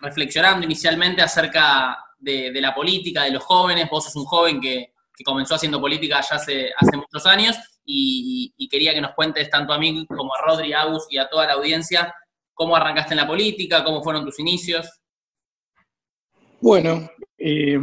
reflexionando 0.00 0.66
inicialmente 0.66 1.22
acerca 1.22 1.96
de, 2.18 2.50
la 2.60 2.74
política, 2.74 3.22
de 3.22 3.30
los 3.30 3.44
jóvenes. 3.44 3.88
Vos 3.88 4.04
sos 4.04 4.16
un 4.16 4.24
joven 4.24 4.60
que, 4.60 4.92
comenzó 5.24 5.54
haciendo 5.54 5.80
política 5.80 6.20
ya 6.20 6.34
hace, 6.34 6.72
hace 6.76 6.96
muchos 6.96 7.24
años 7.26 7.56
y, 7.84 8.52
quería 8.68 8.92
que 8.92 9.00
nos 9.00 9.14
cuentes 9.14 9.48
tanto 9.48 9.72
a 9.72 9.78
mí 9.78 10.04
como 10.08 10.34
a 10.34 10.42
Rodri, 10.44 10.72
Agus 10.72 11.06
y 11.08 11.18
a 11.18 11.28
toda 11.28 11.46
la 11.46 11.52
audiencia 11.52 12.12
cómo 12.52 12.74
arrancaste 12.74 13.14
en 13.14 13.18
la 13.18 13.26
política, 13.26 13.84
cómo 13.84 14.02
fueron 14.02 14.24
tus 14.24 14.40
inicios. 14.40 14.88
Bueno, 16.60 17.08
eh, 17.38 17.78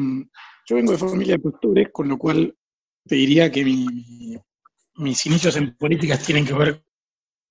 yo 0.65 0.75
vengo 0.75 0.91
de 0.91 0.97
familia 0.97 1.37
de 1.37 1.49
pastores, 1.49 1.89
con 1.93 2.09
lo 2.09 2.17
cual 2.17 2.53
te 3.07 3.15
diría 3.15 3.49
que 3.49 3.63
mi, 3.63 4.37
mis 4.99 5.25
inicios 5.25 5.55
en 5.55 5.75
políticas 5.75 6.23
tienen 6.23 6.45
que 6.45 6.53
ver 6.53 6.83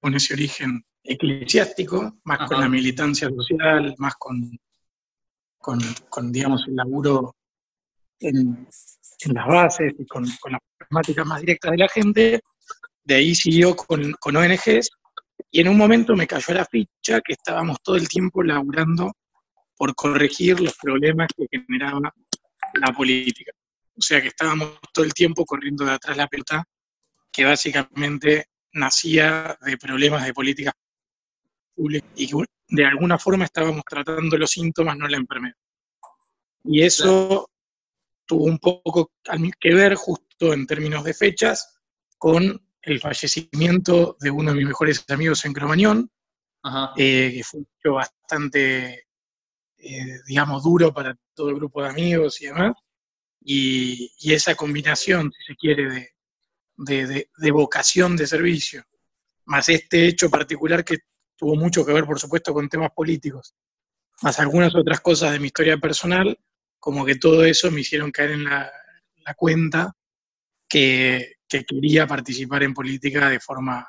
con 0.00 0.14
ese 0.14 0.35
origen 0.35 0.85
eclesiástico, 1.02 2.19
más 2.25 2.47
con 2.47 2.61
la 2.61 2.69
militancia 2.69 3.28
social, 3.31 3.95
más 3.99 4.14
con, 4.17 4.59
con, 5.59 6.33
digamos, 6.33 6.64
el 6.69 6.76
laburo 6.76 7.35
en, 8.21 8.69
las 9.33 9.47
bases 9.47 9.95
y 9.99 10.07
con, 10.07 10.25
las 10.25 10.38
problemáticas 10.76 11.26
más 11.26 11.40
directas 11.40 11.71
de 11.73 11.76
la 11.78 11.88
gente. 11.88 12.40
De 13.02 13.14
ahí 13.14 13.35
siguió 13.35 13.75
con, 13.75 14.12
con 14.21 14.37
ONGs 14.37 14.90
y 15.50 15.61
en 15.61 15.69
un 15.69 15.78
momento 15.78 16.14
me 16.14 16.26
cayó 16.26 16.52
la 16.52 16.67
ficha 16.67 17.21
que 17.23 17.33
estábamos 17.33 17.78
todo 17.83 17.97
el 17.97 18.09
tiempo 18.09 18.43
laburando 18.43 19.12
por 19.75 19.95
corregir 19.95 20.61
los 20.61 20.76
problemas 20.76 21.28
que 21.35 21.47
generaba 21.50 22.12
la 22.75 22.93
política. 22.93 23.52
O 23.97 24.02
sea 24.02 24.21
que 24.21 24.28
estábamos 24.28 24.78
todo 24.93 25.07
el 25.07 25.14
tiempo 25.14 25.47
corriendo 25.47 25.87
de 25.87 25.93
atrás 25.93 26.17
la 26.17 26.26
pelota 26.26 26.62
que 27.32 27.44
básicamente 27.44 28.47
nacía 28.73 29.56
de 29.61 29.76
problemas 29.76 30.25
de 30.25 30.35
política 30.35 30.73
pública 31.75 32.06
y 32.16 32.28
que 32.28 32.44
de 32.68 32.85
alguna 32.85 33.18
forma 33.18 33.44
estábamos 33.44 33.82
tratando 33.88 34.37
los 34.37 34.50
síntomas, 34.50 34.97
no 34.97 35.08
la 35.08 35.16
enfermedad. 35.16 35.56
Y 36.64 36.82
eso 36.82 37.50
tuvo 38.26 38.44
un 38.44 38.58
poco 38.58 39.12
que 39.58 39.75
ver 39.75 39.94
justo 39.94 40.52
en 40.52 40.66
términos 40.66 41.02
de 41.04 41.14
fechas 41.14 41.78
con 42.18 42.61
el 42.82 43.00
fallecimiento 43.00 44.16
de 44.20 44.30
uno 44.30 44.50
de 44.50 44.58
mis 44.58 44.66
mejores 44.66 45.04
amigos 45.08 45.44
en 45.44 45.52
Cromañón, 45.52 46.11
eh, 46.97 47.32
que 47.37 47.42
fue 47.44 47.61
un 47.61 47.94
bastante, 47.94 49.06
eh, 49.78 50.20
digamos, 50.26 50.62
duro 50.62 50.92
para 50.92 51.16
todo 51.35 51.50
el 51.50 51.56
grupo 51.56 51.82
de 51.82 51.88
amigos 51.88 52.40
y 52.42 52.47
demás. 52.47 52.75
Y, 53.40 54.12
esa 54.32 54.54
combinación, 54.54 55.32
si 55.32 55.52
se 55.52 55.56
quiere, 55.56 55.90
de, 55.90 56.11
vocación 57.50 58.16
de 58.16 58.26
servicio, 58.26 58.85
más 59.44 59.68
este 59.68 60.06
hecho 60.06 60.30
particular 60.30 60.85
que 60.85 60.99
tuvo 61.37 61.54
mucho 61.56 61.85
que 61.85 61.92
ver, 61.92 62.04
por 62.04 62.18
supuesto, 62.18 62.52
con 62.52 62.68
temas 62.68 62.90
políticos, 62.92 63.54
más 64.23 64.38
algunas 64.40 64.75
otras 64.75 65.00
cosas 65.00 65.32
de 65.32 65.38
mi 65.38 65.47
historia 65.47 65.78
personal, 65.78 66.38
como 66.78 67.04
que 67.04 67.16
todo 67.16 67.44
eso 67.44 67.70
me 67.70 67.80
hicieron 67.80 68.11
caer 68.11 68.32
en 68.32 68.44
la, 68.44 68.70
cuenta 69.37 69.94
que, 70.68 71.35
quería 71.49 72.06
participar 72.06 72.62
en 72.62 72.75
política 72.75 73.28
de 73.28 73.40
forma, 73.40 73.87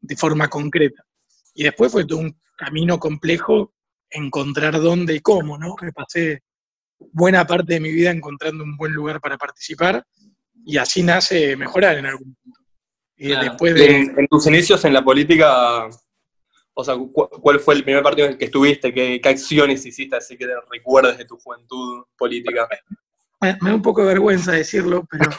de 0.00 0.16
forma 0.16 0.48
concreta. 0.48 1.04
Y 1.54 1.64
después 1.64 1.92
fue 1.92 2.06
todo 2.06 2.18
un 2.18 2.38
camino 2.56 2.98
complejo 2.98 3.74
encontrar 4.08 4.80
dónde 4.80 5.14
y 5.14 5.20
cómo, 5.20 5.58
¿no? 5.58 5.74
Me 5.80 5.92
pasé 5.92 6.42
buena 7.12 7.46
parte 7.46 7.74
de 7.74 7.80
mi 7.80 7.90
vida 7.90 8.10
encontrando 8.10 8.64
un 8.64 8.76
buen 8.76 8.92
lugar 8.92 9.20
para 9.20 9.38
participar 9.38 10.06
y 10.64 10.76
así 10.78 11.02
nace 11.02 11.56
mejorar 11.56 11.98
en 11.98 12.06
algún 12.06 12.34
punto. 12.34 12.60
Y 13.16 13.28
después 13.28 13.74
de... 13.74 13.96
en, 14.16 14.28
tus 14.28 14.46
inicios 14.46 14.84
en 14.84 14.94
la 14.94 15.04
política, 15.04 15.88
o 16.74 16.84
sea, 16.84 16.94
¿cuál 16.96 17.60
fue 17.60 17.74
el 17.74 17.84
primer 17.84 18.02
partido 18.02 18.26
en 18.26 18.32
el 18.32 18.38
que 18.38 18.46
estuviste? 18.46 18.94
¿Qué, 18.94 19.20
acciones 19.24 19.84
hiciste 19.84 20.16
así 20.16 20.36
que 20.36 20.46
te 20.46 20.54
recuerdes 20.70 21.18
de 21.18 21.26
tu 21.26 21.36
juventud 21.36 22.04
política? 22.16 22.66
Me, 23.40 23.52
da 23.60 23.74
un 23.74 23.82
poco 23.82 24.02
de 24.02 24.08
vergüenza 24.08 24.52
decirlo, 24.52 25.06
pero 25.10 25.30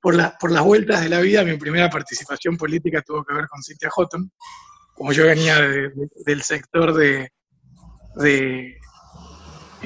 por, 0.00 0.14
la, 0.14 0.36
por 0.38 0.50
las 0.50 0.64
vueltas 0.64 1.00
de 1.02 1.08
la 1.08 1.20
vida, 1.20 1.44
mi 1.44 1.56
primera 1.56 1.88
participación 1.88 2.56
política 2.56 3.02
tuvo 3.02 3.24
que 3.24 3.34
ver 3.34 3.46
con 3.48 3.62
Cynthia 3.62 3.90
Houghton. 3.90 4.30
Como 4.94 5.12
yo 5.12 5.26
venía 5.26 5.60
del 5.60 6.42
sector 6.42 6.94
de, 6.94 7.30
de 8.16 8.76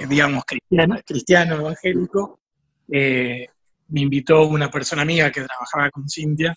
digamos, 0.08 0.44
cristiano, 0.44 0.96
cristiano 1.04 1.56
evangélico, 1.56 2.40
eh, 2.90 3.46
me 3.90 4.00
invitó 4.00 4.46
una 4.46 4.70
persona 4.70 5.02
amiga 5.02 5.30
que 5.30 5.42
trabajaba 5.42 5.90
con 5.90 6.08
Cintia 6.08 6.54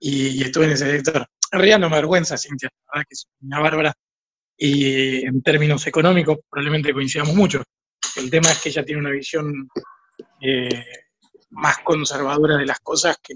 y, 0.00 0.42
estuve 0.42 0.66
en 0.66 0.72
ese 0.72 0.90
sector. 0.90 1.26
En 1.52 1.58
realidad 1.58 1.78
no 1.78 1.88
me 1.88 1.96
avergüenza 1.96 2.36
Cintia, 2.36 2.68
la 2.68 2.92
verdad 2.92 3.06
que 3.08 3.14
es 3.14 3.26
una 3.40 3.60
bárbara. 3.60 3.94
Y 4.58 5.24
en 5.26 5.42
términos 5.42 5.86
económicos 5.86 6.38
probablemente 6.48 6.92
coincidamos 6.92 7.34
mucho. 7.34 7.62
El 8.16 8.30
tema 8.30 8.50
es 8.50 8.60
que 8.60 8.70
ella 8.70 8.84
tiene 8.84 9.00
una 9.00 9.10
visión 9.10 9.68
eh, 10.40 10.84
más 11.50 11.78
conservadora 11.78 12.56
de 12.56 12.66
las 12.66 12.80
cosas 12.80 13.16
que, 13.22 13.34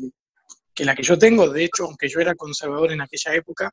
que 0.75 0.85
la 0.85 0.95
que 0.95 1.03
yo 1.03 1.19
tengo. 1.19 1.49
De 1.49 1.65
hecho, 1.65 1.85
aunque 1.85 2.09
yo 2.09 2.21
era 2.21 2.35
conservador 2.35 2.93
en 2.93 3.03
aquella 3.03 3.35
época, 3.35 3.71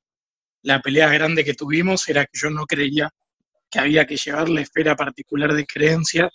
la 0.63 0.81
pelea 0.81 1.09
grande 1.09 1.45
que 1.45 1.53
tuvimos 1.53 2.07
era 2.09 2.25
que 2.25 2.37
yo 2.37 2.49
no 2.49 2.65
creía 2.65 3.09
que 3.69 3.79
había 3.79 4.05
que 4.05 4.17
llevar 4.17 4.49
la 4.49 4.61
esfera 4.61 4.95
particular 4.95 5.53
de 5.53 5.65
creencias 5.65 6.31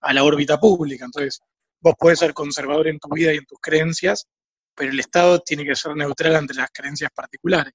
a 0.00 0.12
la 0.12 0.24
órbita 0.24 0.58
pública. 0.58 1.04
Entonces, 1.04 1.40
vos 1.84 1.94
podés 1.98 2.18
ser 2.18 2.32
conservador 2.32 2.88
en 2.88 2.98
tu 2.98 3.10
vida 3.14 3.32
y 3.34 3.36
en 3.36 3.44
tus 3.44 3.58
creencias, 3.60 4.26
pero 4.74 4.90
el 4.90 4.98
Estado 4.98 5.38
tiene 5.40 5.66
que 5.66 5.76
ser 5.76 5.94
neutral 5.94 6.34
ante 6.34 6.54
las 6.54 6.70
creencias 6.72 7.10
particulares. 7.14 7.74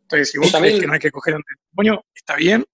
Entonces, 0.00 0.30
si 0.30 0.38
vos 0.38 0.50
crees 0.50 0.80
que 0.80 0.86
no 0.86 0.94
hay 0.94 0.98
que 0.98 1.10
coger 1.10 1.34
ante 1.34 1.52
el 1.52 1.58
demonio, 1.70 2.04
está 2.14 2.36
bien, 2.36 2.64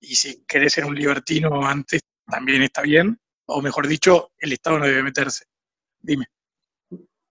y 0.00 0.16
si 0.16 0.44
querés 0.44 0.72
ser 0.72 0.84
un 0.84 0.94
libertino 0.94 1.64
antes, 1.64 2.02
también 2.26 2.64
está 2.64 2.82
bien, 2.82 3.16
o 3.46 3.62
mejor 3.62 3.86
dicho, 3.86 4.32
el 4.38 4.52
Estado 4.52 4.80
no 4.80 4.86
debe 4.86 5.04
meterse. 5.04 5.44
Dime. 6.00 6.26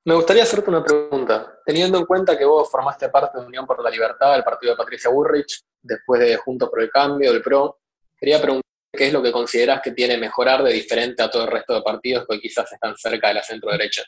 Me 0.06 0.16
gustaría 0.16 0.44
hacerte 0.44 0.70
una 0.70 0.84
pregunta. 0.84 1.60
Teniendo 1.66 1.98
en 1.98 2.06
cuenta 2.06 2.38
que 2.38 2.46
vos 2.46 2.72
formaste 2.72 3.10
parte 3.10 3.40
de 3.40 3.46
Unión 3.46 3.68
por 3.68 3.84
la 3.84 3.90
Libertad, 3.90 4.36
el 4.36 4.44
partido 4.44 4.74
de 4.74 4.78
Patricia 4.78 5.12
Burrich, 5.12 5.62
después 5.82 6.22
de 6.22 6.38
Juntos 6.38 6.70
por 6.70 6.82
el 6.82 6.90
Cambio, 6.90 7.34
del 7.34 7.42
PRO, 7.42 7.80
quería 8.18 8.42
preguntar 8.42 8.63
qué 8.94 9.08
es 9.08 9.14
lo 9.14 9.24
que 9.24 9.32
consideras 9.32 9.82
que 9.84 9.92
tiene 9.92 10.18
mejorar 10.18 10.64
de 10.64 10.72
diferente 10.72 11.24
a 11.24 11.30
todo 11.30 11.46
el 11.46 11.52
resto 11.52 11.74
de 11.74 11.82
partidos 11.82 12.26
que 12.30 12.40
quizás 12.40 12.72
están 12.72 12.96
cerca 12.96 13.30
de 13.30 13.34
la 13.34 13.44
centro 13.44 13.72
derecha. 13.72 14.04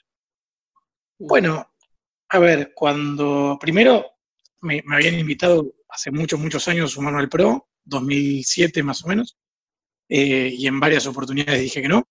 Bueno, 1.17 1.71
a 2.29 2.39
ver, 2.39 2.73
cuando 2.75 3.57
primero 3.59 4.17
me, 4.61 4.83
habían 4.91 5.17
invitado 5.17 5.73
hace 5.89 6.11
muchos, 6.11 6.39
muchos 6.39 6.67
años 6.67 6.91
a 6.91 6.93
sumarme 6.93 7.19
al 7.19 7.29
PRO, 7.29 7.69
2007 7.83 8.83
más 8.83 9.03
o 9.03 9.07
menos, 9.07 9.37
eh, 10.07 10.49
y 10.51 10.67
en 10.67 10.79
varias 10.79 11.07
oportunidades 11.07 11.61
dije 11.61 11.81
que 11.81 11.87
no. 11.87 12.07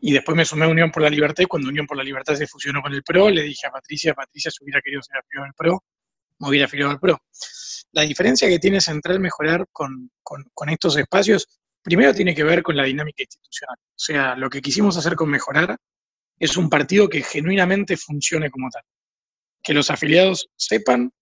Y 0.00 0.12
después 0.12 0.36
me 0.36 0.44
sumé 0.44 0.66
a 0.66 0.68
Unión 0.68 0.90
por 0.90 1.02
la 1.02 1.08
Libertad 1.08 1.42
y 1.42 1.46
cuando 1.46 1.70
Unión 1.70 1.86
por 1.86 1.96
la 1.96 2.04
Libertad 2.04 2.34
se 2.34 2.46
fusionó 2.46 2.82
con 2.82 2.92
el 2.92 3.02
PRO, 3.02 3.30
le 3.30 3.42
dije 3.42 3.66
a 3.66 3.70
Patricia, 3.70 4.12
Patricia, 4.12 4.50
si 4.50 4.62
hubiera 4.62 4.82
querido 4.82 5.02
ser 5.02 5.16
afiliado 5.16 5.46
al 5.46 5.54
PRO, 5.54 5.84
me 6.40 6.48
hubiera 6.48 6.66
afiliado 6.66 6.90
al 6.90 7.00
PRO. 7.00 7.22
La 7.94 8.02
diferencia 8.02 8.48
que 8.48 8.58
tiene 8.58 8.80
Central 8.80 9.20
mejorar 9.20 9.66
con, 9.72 10.10
estos 10.68 10.96
espacios, 10.96 11.46
primero 11.82 12.12
tiene 12.12 12.34
que 12.34 12.42
ver 12.42 12.62
con 12.62 12.76
la 12.76 12.84
dinámica 12.84 13.22
institucional. 13.22 13.76
O 13.78 13.98
sea, 13.98 14.34
lo 14.34 14.50
que 14.50 14.60
quisimos 14.60 14.96
hacer 14.96 15.14
con 15.14 15.30
mejorar 15.30 15.76
es 16.38 16.56
un 16.56 16.68
partido 16.68 17.08
que 17.08 17.22
genuinamente 17.22 17.96
funcione 17.96 18.50
como 18.50 18.68
tal. 18.68 18.82
Que 19.62 19.74
los 19.74 19.90
afiliados 19.90 20.48
sepan 20.56 21.12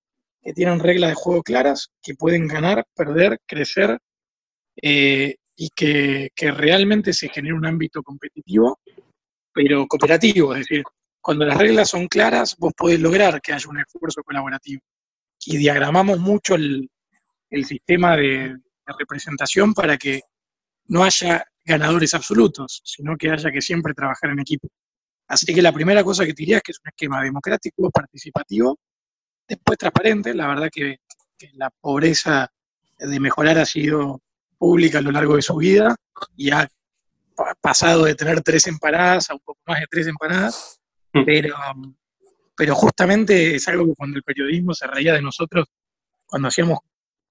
que 0.41 0.55
tienen 0.55 0.81
reglas 0.81 1.11
de 1.11 1.15
juego 1.15 1.43
claras, 1.43 1.91
que 2.03 2.15
pueden 2.15 2.49
ganar, 2.49 2.87
perder, 2.95 3.39
crecer, 3.47 3.99
eh, 4.81 5.37
y 5.57 5.69
que, 5.75 6.31
realmente 6.57 7.13
se 7.13 7.29
genere 7.29 7.55
un 7.55 7.67
ámbito 7.67 8.03
competitivo, 8.03 8.81
pero 9.53 9.87
cooperativo, 9.87 10.55
es 10.55 10.61
decir, 10.61 10.83
cuando 11.21 11.45
las 11.45 11.59
reglas 11.59 11.91
son 11.91 12.09
claras, 12.09 12.57
vos 12.59 12.73
podés 12.77 12.99
lograr 12.99 13.41
que 13.41 13.53
haya 13.53 13.69
un 13.69 13.79
esfuerzo 13.79 14.23
colaborativo. 14.25 14.81
Y 15.47 15.57
diagramamos 15.57 16.19
mucho 16.19 16.55
el, 16.55 16.89
sistema 17.65 18.17
de, 18.17 18.57
representación 18.99 19.73
para 19.75 19.97
que 19.97 20.21
no 20.89 21.05
haya 21.05 21.45
ganadores 21.65 22.15
absolutos, 22.15 22.83
sino 22.85 23.17
que 23.17 23.31
haya 23.31 23.51
que 23.51 23.63
siempre 23.63 23.95
trabajar 23.95 24.31
en 24.31 24.41
equipo. 24.41 24.69
Así 25.29 25.55
que 25.55 25.63
la 25.63 25.73
primera 25.73 26.05
cosa 26.05 26.27
que 26.27 26.35
te 26.35 26.43
diría 26.43 26.57
es 26.59 26.63
que 26.63 26.73
es 26.73 26.81
un 26.85 26.89
esquema 26.89 27.23
democrático, 27.23 27.91
participativo, 27.91 28.79
después 29.49 29.79
transparente. 29.79 30.35
La 30.35 30.49
verdad 30.49 30.69
que 30.71 30.99
la 31.55 31.71
pobreza 31.71 32.49
de 32.99 33.21
mejorar 33.21 33.59
ha 33.59 33.67
sido 33.67 34.21
pública 34.59 34.99
a 34.99 35.03
lo 35.03 35.11
largo 35.11 35.37
de 35.37 35.43
su 35.43 35.57
vida 35.57 35.97
y 36.37 36.51
ha 36.51 36.69
pasado 37.61 38.05
de 38.05 38.15
tener 38.15 38.41
tres 38.43 38.67
empanadas 38.67 39.31
a 39.31 39.35
un 39.35 39.41
poco 39.41 39.61
más 39.67 39.81
de 39.81 39.87
tres 39.91 40.07
empanadas, 40.07 40.81
mm. 41.13 41.25
pero, 41.25 41.57
pero 42.57 42.75
justamente 42.75 43.55
es 43.55 43.69
algo 43.69 43.87
que 43.87 43.95
cuando 43.95 44.17
el 44.17 44.23
periodismo 44.23 44.75
se 44.75 44.87
reía 44.87 45.15
de 45.15 45.23
nosotros, 45.23 45.67
cuando 46.27 46.49
hacíamos 46.49 46.81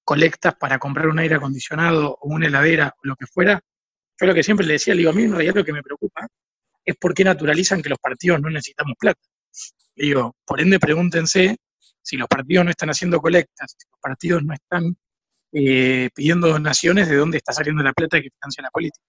colectas 0.03 0.55
para 0.55 0.79
comprar 0.79 1.07
un 1.07 1.19
aire 1.19 1.35
acondicionado 1.35 2.17
o 2.19 2.29
una 2.29 2.47
heladera 2.47 2.93
o 2.97 2.99
lo 3.03 3.15
que 3.15 3.27
fuera, 3.27 3.61
yo 4.19 4.27
lo 4.27 4.33
que 4.33 4.43
siempre 4.43 4.65
le 4.65 4.73
decía, 4.73 4.93
le 4.93 4.99
digo, 4.99 5.11
a 5.11 5.13
mí 5.13 5.23
en 5.23 5.31
realidad 5.31 5.55
lo 5.55 5.65
que 5.65 5.73
me 5.73 5.83
preocupa 5.83 6.27
es 6.83 6.95
por 6.97 7.13
qué 7.13 7.23
naturalizan 7.23 7.81
que 7.81 7.89
los 7.89 7.99
partidos 7.99 8.41
no 8.41 8.49
necesitamos 8.49 8.95
plata. 8.99 9.21
Le 9.95 10.05
digo, 10.05 10.35
por 10.45 10.61
ende 10.61 10.79
pregúntense 10.79 11.57
si 12.01 12.17
los 12.17 12.27
partidos 12.27 12.65
no 12.65 12.71
están 12.71 12.89
haciendo 12.89 13.19
colectas, 13.19 13.75
si 13.77 13.87
los 13.89 13.99
partidos 13.99 14.43
no 14.43 14.53
están 14.53 14.95
eh, 15.53 16.09
pidiendo 16.13 16.47
donaciones 16.47 17.09
de 17.09 17.17
dónde 17.17 17.37
está 17.37 17.53
saliendo 17.53 17.83
la 17.83 17.93
plata 17.93 18.21
que 18.21 18.29
financia 18.29 18.63
la 18.63 18.71
política. 18.71 19.03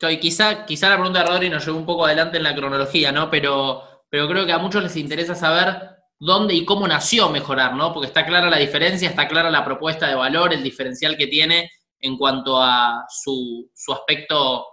Y 0.00 0.20
quizá, 0.20 0.66
quizá 0.66 0.90
la 0.90 0.96
pregunta 0.96 1.20
de 1.20 1.26
Rodri 1.26 1.48
nos 1.48 1.64
llevó 1.64 1.78
un 1.78 1.86
poco 1.86 2.04
adelante 2.04 2.36
en 2.36 2.42
la 2.42 2.54
cronología, 2.54 3.12
¿no? 3.12 3.30
Pero, 3.30 3.95
pero 4.16 4.28
creo 4.28 4.46
que 4.46 4.52
a 4.52 4.58
muchos 4.58 4.82
les 4.82 4.96
interesa 4.96 5.34
saber 5.34 5.76
dónde 6.18 6.54
y 6.54 6.64
cómo 6.64 6.88
nació 6.88 7.28
mejorar, 7.28 7.74
¿no? 7.74 7.92
Porque 7.92 8.06
está 8.06 8.24
clara 8.24 8.48
la 8.48 8.56
diferencia, 8.56 9.10
está 9.10 9.28
clara 9.28 9.50
la 9.50 9.62
propuesta 9.62 10.08
de 10.08 10.14
valor, 10.14 10.54
el 10.54 10.62
diferencial 10.62 11.18
que 11.18 11.26
tiene 11.26 11.70
en 12.00 12.16
cuanto 12.16 12.58
a 12.58 13.04
su, 13.10 13.70
su 13.74 13.92
aspecto 13.92 14.68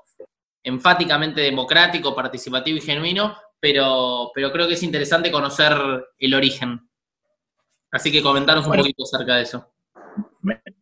enfáticamente 0.63 1.41
democrático, 1.41 2.15
participativo 2.15 2.77
y 2.77 2.81
genuino, 2.81 3.35
pero, 3.59 4.31
pero 4.33 4.49
creo 4.53 4.65
que 4.65 4.75
es 4.75 4.83
interesante 4.83 5.29
conocer 5.29 5.73
el 6.19 6.33
origen. 6.33 6.79
Así 7.91 8.13
que 8.13 8.23
comentaros 8.23 8.65
un 8.65 8.77
poquito 8.77 9.03
acerca 9.03 9.35
de 9.35 9.41
eso 9.41 9.73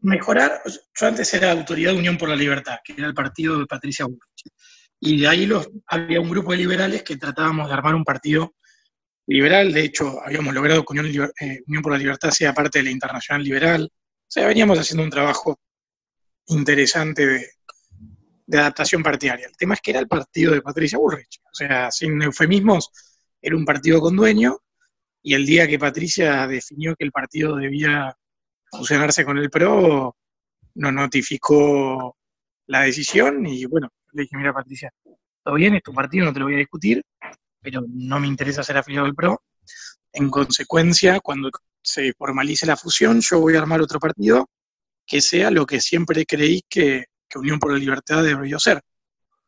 mejorar, 0.02 0.62
yo 0.66 1.08
antes 1.08 1.34
era 1.34 1.52
autoridad 1.52 1.94
de 1.94 1.98
Unión 1.98 2.18
por 2.18 2.30
la 2.30 2.36
Libertad, 2.36 2.80
que 2.84 2.94
era 2.94 3.08
el 3.08 3.14
partido 3.14 3.60
de 3.60 3.66
Patricia 3.66 4.06
Bullrich. 4.06 4.52
Y 5.04 5.20
de 5.20 5.28
ahí 5.28 5.46
los, 5.48 5.68
había 5.88 6.22
un 6.22 6.30
grupo 6.30 6.52
de 6.52 6.60
liberales 6.60 7.02
que 7.02 7.18
tratábamos 7.18 7.68
de 7.68 7.74
armar 7.74 7.96
un 7.96 8.04
partido 8.04 8.54
liberal, 9.26 9.74
de 9.74 9.84
hecho 9.84 10.22
habíamos 10.24 10.54
logrado 10.54 10.86
que 10.86 11.00
Unión, 11.00 11.32
eh, 11.42 11.64
por 11.82 11.92
la 11.92 11.98
Libertad 11.98 12.30
sea 12.30 12.54
parte 12.54 12.80
de 12.80 12.86
la 12.86 12.92
Internacional 12.92 13.44
Liberal, 13.44 13.92
o 13.92 14.26
sea, 14.28 14.48
veníamos 14.48 14.78
haciendo 14.78 15.04
un 15.04 15.10
trabajo 15.10 15.60
interesante 16.48 17.26
de, 17.26 17.48
de 18.46 18.60
adaptación 18.60 19.02
partidaria. 19.02 19.48
El 19.48 19.58
tema 19.58 19.74
es 19.74 19.82
que 19.82 19.92
era 19.92 20.00
el 20.00 20.08
partido 20.08 20.54
de 20.54 20.62
Patricia 20.62 21.00
Bullrich, 21.00 21.42
o 21.52 21.56
sea, 21.56 21.90
sin 21.90 22.22
eufemismos, 22.22 22.92
era 23.42 23.56
un 23.56 23.66
partido 23.66 24.00
con 24.02 24.16
dueño, 24.16 24.60
y 25.24 25.34
el 25.34 25.46
día 25.46 25.68
que 25.68 25.80
Patricia 25.80 26.46
definió 26.48 26.96
que 26.96 27.06
el 27.06 27.12
partido 27.12 27.56
debía 27.56 28.16
fusionarse 28.70 29.26
con 29.26 29.40
el 29.40 29.50
PRO, 29.50 30.16
nos 30.76 30.94
notificó 30.94 32.18
la 32.68 32.82
decisión 32.82 33.46
y 33.46 33.66
bueno, 33.66 33.90
le 34.14 34.24
dije, 34.24 34.38
mira 34.38 34.54
Patricia, 34.54 34.92
todo 35.44 35.56
bien, 35.56 35.76
es 35.76 35.84
tu 35.84 35.94
partido, 35.94 36.26
no 36.26 36.34
te 36.34 36.40
lo 36.40 36.46
voy 36.46 36.56
a 36.56 36.60
discutir, 36.60 37.04
pero 37.62 37.82
no 37.88 38.20
me 38.20 38.28
interesa 38.28 38.64
ser 38.64 38.78
afiliado 38.78 39.06
al 39.06 39.16
PRO. 39.16 39.42
En 40.14 40.30
consecuencia, 40.30 41.20
cuando 41.20 41.50
se 41.82 42.14
formalice 42.14 42.66
la 42.66 42.78
fusión, 42.78 43.22
yo 43.22 43.40
voy 43.40 43.56
a 43.56 43.60
armar 43.60 43.82
otro 43.82 44.00
partido 44.00 44.50
que 45.06 45.22
sea 45.22 45.52
lo 45.52 45.66
que 45.66 45.80
siempre 45.82 46.26
creí 46.26 46.62
que, 46.70 47.06
Unión 47.34 47.60
por 47.60 47.72
la 47.72 47.80
Libertad 47.80 48.24
debería 48.24 48.60
ser. 48.60 48.82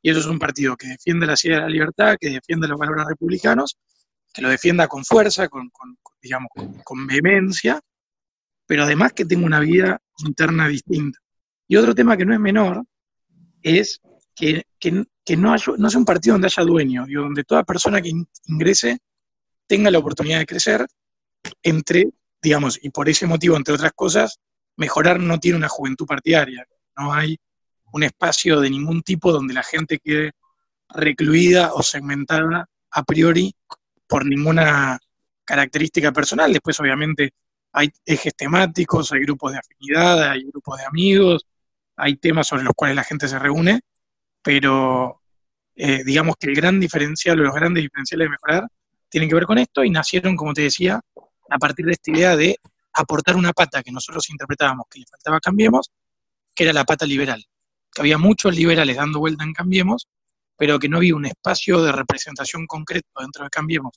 Y 0.02 0.10
eso 0.10 0.22
es 0.22 0.26
un 0.26 0.40
partido 0.40 0.78
que 0.78 0.88
defiende 0.88 1.26
la 1.26 1.36
ciudad 1.36 1.58
de 1.58 1.62
la 1.64 1.70
libertad, 1.70 2.16
que 2.20 2.30
defiende 2.30 2.66
los 2.66 2.80
valores 2.80 3.06
republicanos, 3.06 3.78
que 4.34 4.42
lo 4.42 4.50
defienda 4.50 4.88
con 4.88 5.04
fuerza, 5.04 5.50
con, 5.50 5.70
digamos, 6.22 6.50
con, 6.84 7.08
vehemencia, 7.08 7.82
pero 8.66 8.84
además 8.84 9.12
que 9.12 9.26
tenga 9.26 9.46
una 9.46 9.60
vida 9.60 10.02
interna 10.26 10.68
distinta. 10.68 11.20
Y 11.68 11.76
otro 11.76 11.94
tema 11.94 12.16
que 12.16 12.26
no 12.26 12.34
es 12.34 12.40
menor 12.40 12.86
es 13.62 14.02
que, 14.36 14.66
no, 15.38 15.56
no 15.78 15.88
es 15.88 15.96
un 15.96 16.06
partido 16.06 16.34
donde 16.34 16.48
haya 16.48 16.64
dueño, 16.64 17.06
y 17.08 17.14
donde 17.14 17.44
toda 17.44 17.64
persona 17.64 18.02
que 18.02 18.12
ingrese 18.48 19.00
tenga 19.68 19.92
la 19.92 20.00
oportunidad 20.00 20.40
de 20.40 20.46
crecer 20.46 20.86
entre, 21.62 22.10
digamos, 22.42 22.80
y 22.82 22.90
por 22.90 23.10
ese 23.10 23.26
motivo, 23.26 23.56
entre 23.56 23.74
otras 23.74 23.92
cosas, 23.94 24.40
mejorar 24.76 25.20
no 25.20 25.40
tiene 25.40 25.58
una 25.58 25.70
juventud 25.70 26.06
partidaria. 26.06 26.66
No 26.98 27.14
hay 27.14 27.38
un 27.92 28.04
espacio 28.04 28.60
de 28.60 28.70
ningún 28.70 29.04
tipo 29.04 29.32
donde 29.32 29.54
la 29.54 29.64
gente 29.64 30.00
quede 30.00 30.32
recluida 30.90 31.74
o 31.74 31.84
segmentada 31.84 32.68
a 32.92 33.04
priori 33.04 33.56
por 34.08 34.26
ninguna 34.26 35.00
característica 35.46 36.12
personal. 36.12 36.52
Después, 36.52 36.80
obviamente, 36.80 37.32
hay 37.72 37.92
ejes 38.06 38.36
temáticos, 38.36 39.12
hay 39.12 39.22
grupos 39.22 39.52
de 39.52 39.60
afinidad, 39.60 40.32
hay 40.32 40.44
grupos 40.44 40.78
de 40.78 40.86
amigos, 40.86 41.46
hay 41.96 42.16
temas 42.18 42.48
sobre 42.48 42.64
los 42.64 42.74
cuales 42.76 42.96
la 42.96 43.04
gente 43.04 43.28
se 43.28 43.40
reúne, 43.40 43.82
pero 44.44 45.22
eh, 45.76 46.04
digamos 46.04 46.36
que 46.40 46.48
el 46.48 46.56
gran 46.56 46.80
diferencial 46.80 47.40
o 47.40 47.44
los 47.44 47.56
grandes 47.56 47.84
diferenciales 47.84 48.26
de 48.26 48.30
mejorar 48.30 48.68
tienen 49.10 49.30
que 49.30 49.36
ver 49.36 49.46
con 49.46 49.58
esto 49.58 49.84
y 49.84 49.90
nacieron, 49.90 50.36
como 50.36 50.54
te 50.54 50.64
decía, 50.64 51.00
a 51.50 51.58
partir 51.58 51.86
de 51.86 51.94
esta 51.94 52.12
idea 52.12 52.36
de 52.36 52.58
aportar 52.94 53.36
una 53.36 53.54
pata 53.54 53.82
que 53.82 53.92
nosotros 53.92 54.30
interpretábamos 54.30 54.86
que 54.90 55.00
le 55.00 55.06
faltaba 55.10 55.40
Cambiemos, 55.40 55.90
que 56.54 56.64
era 56.64 56.74
la 56.74 56.84
pata 56.84 57.06
liberal. 57.06 57.44
Que 57.92 58.02
había 58.02 58.18
muchos 58.18 58.56
liberales 58.56 58.98
dando 58.98 59.20
vuelta 59.20 59.44
en 59.44 59.54
Cambiemos, 59.54 60.08
pero 60.58 60.80
que 60.80 60.90
no 60.90 60.98
había 60.98 61.16
un 61.16 61.26
espacio 61.26 61.82
de 61.84 61.92
representación 61.92 62.68
concreto 62.68 63.08
dentro 63.20 63.44
de 63.44 63.50
Cambiemos 63.50 63.94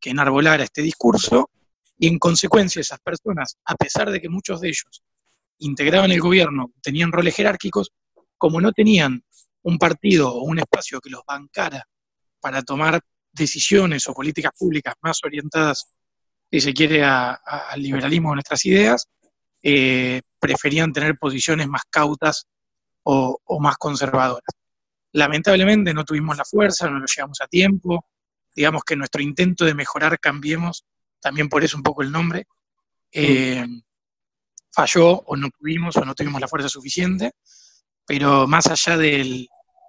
que 0.00 0.10
enarbolara 0.10 0.64
este 0.64 0.82
discurso, 0.82 1.48
y 1.96 2.08
en 2.08 2.18
consecuencia 2.18 2.80
esas 2.80 2.98
personas, 2.98 3.56
a 3.64 3.76
pesar 3.76 4.10
de 4.10 4.20
que 4.20 4.28
muchos 4.28 4.60
de 4.60 4.68
ellos 4.68 5.02
integraban 5.58 6.10
el 6.10 6.20
gobierno, 6.20 6.72
tenían 6.82 7.12
roles 7.12 7.36
jerárquicos, 7.36 7.92
como 8.36 8.60
no 8.60 8.72
tenían 8.72 9.22
un 9.62 9.78
partido 9.78 10.34
o 10.34 10.42
un 10.42 10.58
espacio 10.58 11.00
que 11.00 11.10
los 11.10 11.22
bancara 11.26 11.86
para 12.40 12.62
tomar 12.62 13.00
decisiones 13.32 14.06
o 14.08 14.14
políticas 14.14 14.52
públicas 14.58 14.94
más 15.00 15.18
orientadas, 15.24 15.86
si 16.50 16.60
se 16.60 16.74
quiere, 16.74 17.02
al 17.04 17.82
liberalismo 17.82 18.30
de 18.30 18.34
nuestras 18.34 18.64
ideas, 18.66 19.08
eh, 19.62 20.20
preferían 20.38 20.92
tener 20.92 21.16
posiciones 21.16 21.68
más 21.68 21.82
cautas 21.88 22.46
o, 23.04 23.38
más 23.60 23.76
conservadoras. 23.76 24.54
Lamentablemente 25.12 25.94
no 25.94 26.04
tuvimos 26.04 26.36
la 26.36 26.44
fuerza, 26.44 26.90
no 26.90 26.98
lo 26.98 27.06
llegamos 27.06 27.40
a 27.40 27.46
tiempo, 27.46 28.06
digamos 28.54 28.82
que 28.84 28.96
nuestro 28.96 29.22
intento 29.22 29.64
de 29.64 29.74
mejorar 29.74 30.18
Cambiemos, 30.18 30.84
también 31.20 31.48
por 31.48 31.62
eso 31.62 31.76
un 31.76 31.82
poco 31.82 32.02
el 32.02 32.10
nombre, 32.10 32.46
eh, 33.12 33.66
falló 34.72 35.10
o 35.10 35.36
no 35.36 35.48
tuvimos 35.50 35.96
o 35.96 36.04
no 36.04 36.14
tuvimos 36.14 36.40
la 36.40 36.48
fuerza 36.48 36.68
suficiente, 36.68 37.32
pero 38.06 38.46
más 38.46 38.66
allá 38.66 38.96
del, 38.96 39.48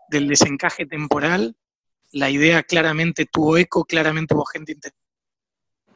desencaje 0.09 0.85
temporal, 0.85 1.55
la 2.11 2.29
idea 2.29 2.61
claramente 2.61 3.25
tuvo 3.25 3.57
eco, 3.57 3.83
claramente 3.85 4.35
hubo 4.35 4.45
gente 4.45 4.77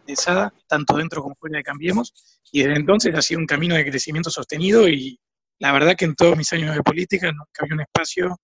interesada, 0.05 0.51
tanto 0.67 0.97
dentro 0.97 1.21
como 1.21 1.35
fuera 1.35 1.57
de 1.57 1.63
Cambiemos, 1.63 2.13
y 2.51 2.63
desde 2.63 2.77
entonces 2.77 3.13
ha 3.15 3.21
sido 3.21 3.39
un 3.39 3.45
camino 3.45 3.75
de 3.75 3.85
crecimiento 3.85 4.29
sostenido 4.31 4.87
y 4.87 5.19
la 5.59 5.71
verdad 5.71 5.95
que 5.95 6.05
en 6.05 6.15
todos 6.15 6.37
mis 6.37 6.51
años 6.53 6.75
de 6.75 6.81
política 6.81 7.31
nunca 7.31 7.61
había 7.61 7.75
un 7.75 7.81
espacio 7.81 8.37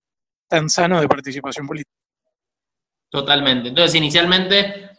tan 0.47 0.69
sano 0.69 0.99
de 1.01 1.07
participación 1.07 1.65
política. 1.65 1.97
Totalmente. 3.09 3.69
Entonces, 3.69 3.95
inicialmente, 3.95 4.91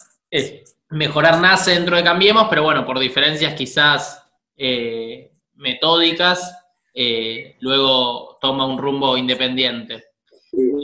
mejorar 0.91 1.41
nace 1.41 1.73
dentro 1.73 1.97
de 1.97 2.05
Cambiemos, 2.05 2.47
pero 2.49 2.63
bueno, 2.63 2.87
por 2.87 2.99
diferencias 2.99 3.55
quizás 3.55 4.25
eh, 4.57 5.33
metódicas, 5.55 6.64
eh, 6.95 7.57
luego 7.61 8.39
toma 8.41 8.67
un 8.67 8.79
rumbo 8.79 9.17
independiente. 9.17 10.05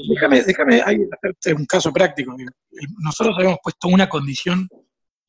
Déjame, 0.09 0.43
déjame 0.43 0.81
hacerte 0.81 1.55
un 1.55 1.65
caso 1.65 1.93
práctico. 1.93 2.35
Nosotros 2.99 3.37
habíamos 3.39 3.61
puesto 3.63 3.89
una 3.89 4.09
condición 4.09 4.69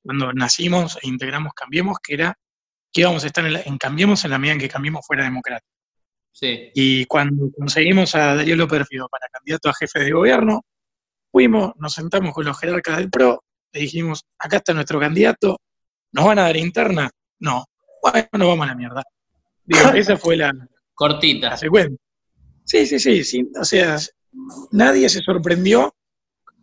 cuando 0.03 0.33
nacimos 0.33 0.97
e 1.01 1.07
integramos 1.07 1.53
Cambiemos, 1.53 1.97
que 2.01 2.15
era 2.15 2.35
que 2.91 3.01
íbamos 3.01 3.23
a 3.23 3.27
estar 3.27 3.45
en, 3.45 3.77
Cambiemos 3.77 4.25
en 4.25 4.31
la 4.31 4.39
medida 4.39 4.53
en 4.53 4.59
que 4.59 4.69
Cambiemos 4.69 5.05
fuera 5.05 5.23
democrático. 5.23 5.71
Sí. 6.33 6.71
Y 6.73 7.05
cuando 7.05 7.51
conseguimos 7.51 8.15
a 8.15 8.35
Darío 8.35 8.55
López 8.55 8.87
Fido 8.87 9.07
para 9.09 9.27
candidato 9.27 9.69
a 9.69 9.73
jefe 9.73 9.99
de 9.99 10.11
gobierno, 10.11 10.61
fuimos, 11.31 11.73
nos 11.77 11.93
sentamos 11.93 12.33
con 12.33 12.45
los 12.45 12.57
jerarcas 12.57 12.97
del 12.97 13.09
PRO, 13.09 13.43
le 13.73 13.81
dijimos, 13.81 14.25
acá 14.39 14.57
está 14.57 14.73
nuestro 14.73 14.99
candidato, 14.99 15.57
¿nos 16.11 16.25
van 16.25 16.39
a 16.39 16.43
dar 16.43 16.57
interna? 16.57 17.09
No. 17.39 17.65
Bueno, 18.01 18.27
nos 18.33 18.47
vamos 18.47 18.63
a 18.65 18.69
la 18.69 18.75
mierda. 18.75 19.03
Digo, 19.71 19.89
esa 19.93 20.17
fue 20.17 20.37
la... 20.37 20.51
Cortita. 20.93 21.51
La 21.51 21.57
secuencia. 21.57 21.97
Sí, 22.65 22.85
sí, 22.85 22.99
sí, 22.99 23.23
sí. 23.23 23.49
O 23.59 23.63
sea, 23.63 23.97
nadie 24.71 25.09
se 25.09 25.21
sorprendió 25.21 25.95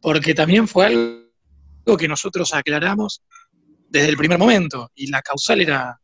porque 0.01 0.35
también 0.35 0.69
fue 0.69 0.87
algo 0.87 1.97
que 1.99 2.09
nosotros 2.09 2.55
aclaramos 2.55 3.23
desde 3.89 4.11
el 4.11 4.17
primer 4.17 4.39
momento 4.39 4.91
y 4.95 5.09
la 5.09 5.23
causal 5.23 5.61
era 5.61 5.99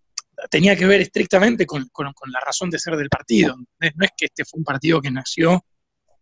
tenía 0.50 0.76
que 0.76 0.86
ver 0.86 1.00
estrictamente 1.00 1.66
con, 1.66 1.88
la 2.26 2.40
razón 2.40 2.70
de 2.70 2.78
ser 2.78 2.96
del 2.96 3.08
partido. 3.08 3.56
No 3.56 4.04
es 4.04 4.10
que 4.16 4.26
este 4.26 4.44
fue 4.44 4.58
un 4.58 4.64
partido 4.64 5.00
que 5.00 5.10
nació 5.10 5.64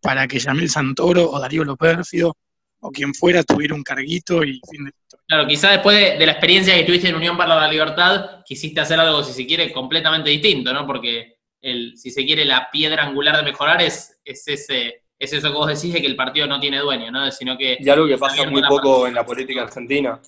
para 0.01 0.27
que 0.27 0.38
Yamil 0.38 0.68
Santoro 0.68 1.31
o 1.31 1.40
Darío 1.40 1.64
Lopérfido 1.64 2.37
o 2.83 2.90
quien 2.90 3.14
fuera 3.14 3.42
tuviera 3.42 3.75
un 3.75 3.83
carguito 3.83 4.45
y 4.45 4.61
fin 4.71 4.85
de 4.85 4.92
Claro, 5.27 5.47
quizás 5.47 5.73
después 5.73 6.18
de, 6.18 6.27
la 6.27 6.33
experiencia 6.33 6.75
que 6.75 6.85
tuviste 6.85 7.09
en 7.09 7.14
Unión 7.14 7.37
para 7.37 7.55
la 7.55 7.68
Libertad, 7.68 8.42
quisiste 8.45 8.81
hacer 8.81 9.01
algo, 9.01 9.23
si 9.23 9.33
se 9.33 9.47
quiere, 9.47 9.73
completamente 9.73 10.29
distinto, 10.29 10.73
¿no? 10.73 10.87
Porque, 10.87 11.38
el, 11.61 11.97
si 11.97 12.11
se 12.11 12.27
quiere, 12.27 12.45
la 12.45 12.68
piedra 12.71 13.05
angular 13.05 13.37
de 13.37 13.45
mejorar 13.45 13.81
es, 13.81 14.21
es 14.25 14.47
ese 14.49 15.03
es 15.23 15.33
eso 15.33 15.53
que 15.53 15.57
vos 15.57 15.68
decís 15.68 15.95
de 15.95 16.01
que 16.01 16.09
el 16.09 16.16
partido 16.16 16.49
no 16.49 16.59
tiene 16.59 16.81
dueño, 16.81 17.12
¿no? 17.12 17.31
Sino 17.31 17.57
que... 17.57 17.79
Y 17.79 17.88
algo 17.88 18.09
que 18.09 18.18
pasa 18.18 18.45
muy 18.51 18.61
poco 18.62 19.07
en 19.07 19.14
la 19.14 19.25
política 19.25 19.62
argentina. 19.62 20.21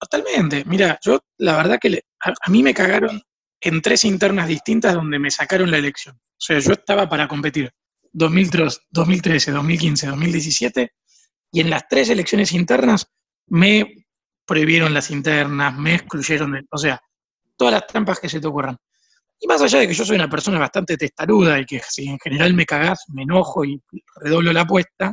Totalmente. 0.00 0.64
Mira, 0.64 0.98
yo 1.04 1.20
la 1.36 1.58
verdad 1.58 1.78
que 1.78 2.02
a, 2.20 2.50
mí 2.50 2.62
me 2.62 2.72
cagaron 2.72 3.20
en 3.60 3.82
tres 3.82 4.06
internas 4.06 4.48
distintas 4.48 4.94
donde 4.94 5.18
me 5.18 5.30
sacaron 5.30 5.70
la 5.70 5.76
elección. 5.76 6.16
O 6.16 6.38
sea, 6.38 6.58
yo 6.58 6.72
estaba 6.72 7.06
para 7.06 7.28
competir 7.28 7.70
2003, 8.12 8.80
2013, 8.90 9.52
2015, 9.52 10.06
2017, 10.06 10.92
y 11.52 11.60
en 11.60 11.70
las 11.70 11.86
tres 11.88 12.08
elecciones 12.08 12.52
internas 12.52 13.06
me 13.46 14.06
prohibieron 14.46 14.94
las 14.94 15.10
internas, 15.10 15.76
me 15.76 15.94
excluyeron, 15.94 16.52
de, 16.52 16.62
o 16.70 16.78
sea, 16.78 17.00
todas 17.56 17.74
las 17.74 17.86
trampas 17.86 18.18
que 18.18 18.28
se 18.28 18.40
te 18.40 18.46
ocurran. 18.46 18.76
Y 19.38 19.46
más 19.46 19.60
allá 19.60 19.80
de 19.80 19.88
que 19.88 19.94
yo 19.94 20.04
soy 20.04 20.16
una 20.16 20.30
persona 20.30 20.58
bastante 20.58 20.96
testaruda 20.96 21.60
y 21.60 21.66
que 21.66 21.80
si 21.86 22.08
en 22.08 22.18
general 22.18 22.54
me 22.54 22.64
cagás, 22.64 23.04
me 23.08 23.22
enojo 23.22 23.64
y 23.64 23.80
redoblo 24.16 24.52
la 24.52 24.62
apuesta, 24.62 25.12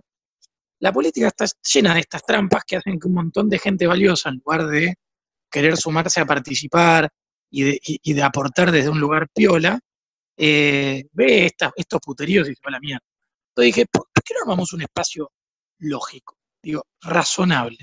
la 0.80 0.94
política 0.94 1.28
está 1.28 1.46
llena 1.74 1.94
de 1.94 2.02
estas 2.02 2.24
trampas 2.24 2.64
que 2.66 2.78
hacen 2.78 3.00
que 3.00 3.08
un 3.08 3.16
montón 3.16 3.50
de 3.50 3.60
gente 3.60 3.86
valiosa, 3.86 4.30
en 4.30 4.36
lugar 4.44 4.68
de 4.68 4.96
querer 5.52 5.76
sumarse 5.78 6.22
a 6.22 6.26
participar 6.26 7.10
y 7.52 8.14
de, 8.14 8.24
aportar 8.24 8.72
desde 8.72 8.90
un 8.90 9.00
lugar 9.00 9.28
piola, 9.34 9.80
eh, 10.38 11.06
ve 11.12 11.52
estos 11.76 12.00
puteríos 12.02 12.48
y 12.48 12.56
se 12.56 12.62
va 12.64 12.70
a 12.70 12.72
la 12.72 12.80
mierda. 12.80 13.06
Entonces 13.50 13.76
dije, 13.76 13.86
¿por 13.92 14.06
qué 14.24 14.34
no 14.36 14.42
armamos 14.44 14.72
un 14.74 14.84
espacio 14.84 15.32
lógico? 15.80 16.38
Digo, 16.62 16.86
razonable, 17.02 17.78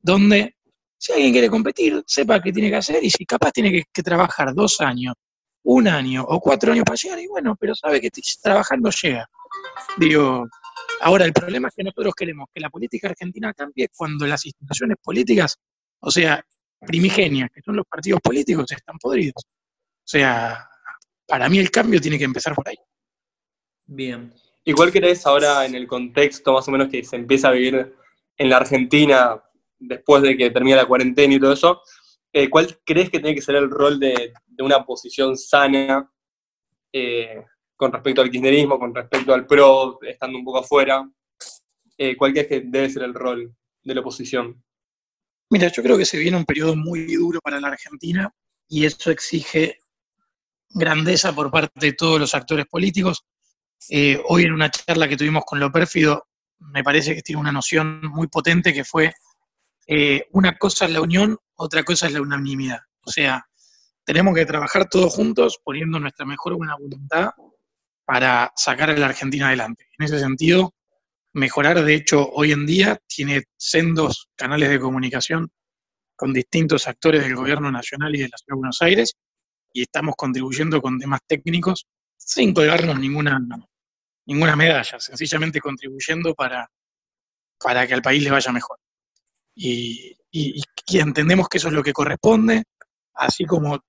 donde 0.00 0.56
si 0.98 1.12
alguien 1.12 1.32
quiere 1.32 1.48
competir, 1.48 2.02
sepa 2.06 2.42
qué 2.42 2.52
tiene 2.52 2.70
que 2.70 2.76
hacer 2.76 3.02
y 3.02 3.10
si 3.10 3.24
capaz 3.24 3.52
tiene 3.52 3.84
que 3.92 4.02
trabajar 4.02 4.54
dos 4.54 4.80
años 4.80 5.14
un 5.62 5.88
año 5.88 6.24
o 6.26 6.40
cuatro 6.40 6.72
años 6.72 6.84
para 6.84 6.96
llegar, 6.96 7.18
y 7.18 7.26
bueno, 7.26 7.56
pero 7.58 7.74
sabe 7.74 8.00
que 8.00 8.10
trabajando 8.42 8.90
llega. 8.90 9.28
Digo, 9.98 10.48
ahora 11.00 11.24
el 11.24 11.32
problema 11.32 11.68
es 11.68 11.74
que 11.74 11.84
nosotros 11.84 12.14
queremos 12.14 12.48
que 12.52 12.60
la 12.60 12.70
política 12.70 13.08
argentina 13.08 13.52
cambie 13.52 13.88
cuando 13.94 14.26
las 14.26 14.44
instituciones 14.46 14.96
políticas, 15.02 15.56
o 16.00 16.10
sea, 16.10 16.44
primigenias, 16.80 17.50
que 17.52 17.60
son 17.62 17.76
los 17.76 17.86
partidos 17.86 18.20
políticos, 18.20 18.70
están 18.72 18.98
podridos. 18.98 19.44
O 19.44 20.08
sea, 20.10 20.68
para 21.26 21.48
mí 21.48 21.58
el 21.58 21.70
cambio 21.70 22.00
tiene 22.00 22.18
que 22.18 22.24
empezar 22.24 22.54
por 22.54 22.68
ahí. 22.68 22.76
Bien. 23.86 24.32
¿Y 24.70 24.72
cuál 24.72 24.92
crees 24.92 25.26
ahora 25.26 25.66
en 25.66 25.74
el 25.74 25.88
contexto 25.88 26.52
más 26.52 26.68
o 26.68 26.70
menos 26.70 26.88
que 26.88 27.02
se 27.02 27.16
empieza 27.16 27.48
a 27.48 27.50
vivir 27.50 27.92
en 28.36 28.48
la 28.48 28.58
Argentina 28.58 29.42
después 29.80 30.22
de 30.22 30.36
que 30.36 30.50
termina 30.50 30.76
la 30.76 30.86
cuarentena 30.86 31.34
y 31.34 31.40
todo 31.40 31.54
eso? 31.54 31.82
eh, 32.32 32.48
¿cuál 32.48 32.78
crees 32.84 33.10
que 33.10 33.18
tiene 33.18 33.34
que 33.34 33.42
ser 33.42 33.56
el 33.56 33.68
rol 33.68 33.98
de, 33.98 34.32
una 34.60 34.76
oposición 34.76 35.36
sana 35.36 36.08
eh, 36.92 37.44
con 37.74 37.90
respecto 37.90 38.22
al 38.22 38.30
kirchnerismo, 38.30 38.78
con 38.78 38.94
respecto 38.94 39.34
al 39.34 39.44
PRO, 39.44 39.98
estando 40.02 40.38
un 40.38 40.44
poco 40.44 40.58
afuera? 40.58 41.04
Eh, 41.98 42.16
¿Cuál 42.16 42.30
crees 42.30 42.46
que 42.46 42.60
debe 42.60 42.90
ser 42.90 43.02
el 43.02 43.14
rol 43.14 43.52
de 43.82 43.92
la 43.92 44.02
oposición? 44.02 44.62
Mira, 45.50 45.66
yo 45.66 45.82
creo 45.82 45.98
que 45.98 46.04
se 46.04 46.16
viene 46.16 46.36
un 46.36 46.44
periodo 46.44 46.76
muy 46.76 47.12
duro 47.16 47.40
para 47.40 47.58
la 47.58 47.66
Argentina 47.66 48.32
y 48.68 48.84
eso 48.84 49.10
exige 49.10 49.80
grandeza 50.68 51.34
por 51.34 51.50
parte 51.50 51.72
de 51.74 51.92
todos 51.92 52.20
los 52.20 52.36
actores 52.36 52.66
políticos. 52.66 53.24
Hoy 54.26 54.44
en 54.44 54.52
una 54.52 54.70
charla 54.70 55.08
que 55.08 55.16
tuvimos 55.16 55.44
con 55.44 55.60
Lo 55.60 55.72
Pérfido, 55.72 56.26
me 56.58 56.84
parece 56.84 57.14
que 57.14 57.22
tiene 57.22 57.40
una 57.40 57.52
noción 57.52 58.00
muy 58.06 58.28
potente 58.28 58.72
que 58.72 58.84
fue 58.84 59.14
una 60.32 60.56
cosa 60.56 60.84
es 60.84 60.92
la 60.92 61.00
unión, 61.00 61.36
otra 61.56 61.82
cosa 61.82 62.06
es 62.06 62.12
la 62.12 62.20
unanimidad. 62.20 62.80
O 63.02 63.10
sea, 63.10 63.44
tenemos 64.04 64.34
que 64.34 64.46
trabajar 64.46 64.88
todos 64.88 65.14
juntos 65.14 65.60
poniendo 65.64 65.98
nuestra 65.98 66.26
mejor 66.26 66.56
buena 66.56 66.76
voluntad 66.76 67.30
para 68.04 68.52
sacar 68.56 68.90
a 68.90 68.96
la 68.96 69.06
Argentina 69.06 69.48
adelante. 69.48 69.88
En 69.98 70.04
ese 70.04 70.18
sentido, 70.18 70.74
mejorar, 71.32 71.82
de 71.84 71.94
hecho, 71.94 72.28
hoy 72.30 72.52
en 72.52 72.66
día 72.66 73.00
tiene 73.06 73.44
sendos 73.56 74.28
canales 74.36 74.68
de 74.68 74.80
comunicación 74.80 75.50
con 76.16 76.32
distintos 76.32 76.86
actores 76.86 77.22
del 77.22 77.36
gobierno 77.36 77.70
nacional 77.70 78.14
y 78.14 78.18
de 78.18 78.28
la 78.28 78.36
ciudad 78.36 78.54
de 78.54 78.58
Buenos 78.58 78.82
Aires, 78.82 79.14
y 79.72 79.82
estamos 79.82 80.14
contribuyendo 80.16 80.82
con 80.82 80.98
temas 80.98 81.20
técnicos 81.26 81.86
sin 82.20 82.54
colgarnos 82.54 82.98
ninguna, 82.98 83.40
ninguna 84.26 84.54
medalla, 84.54 85.00
sencillamente 85.00 85.60
contribuyendo 85.60 86.34
para, 86.34 86.70
para 87.58 87.86
que 87.86 87.94
al 87.94 88.02
país 88.02 88.22
le 88.22 88.30
vaya 88.30 88.52
mejor. 88.52 88.78
Y, 89.54 90.16
y, 90.30 90.62
entendemos 90.92 91.48
que 91.48 91.58
eso 91.58 91.68
es 91.68 91.74
lo 91.74 91.82
que 91.82 91.92
corresponde, 91.92 92.64
así 93.14 93.44
como 93.44 93.80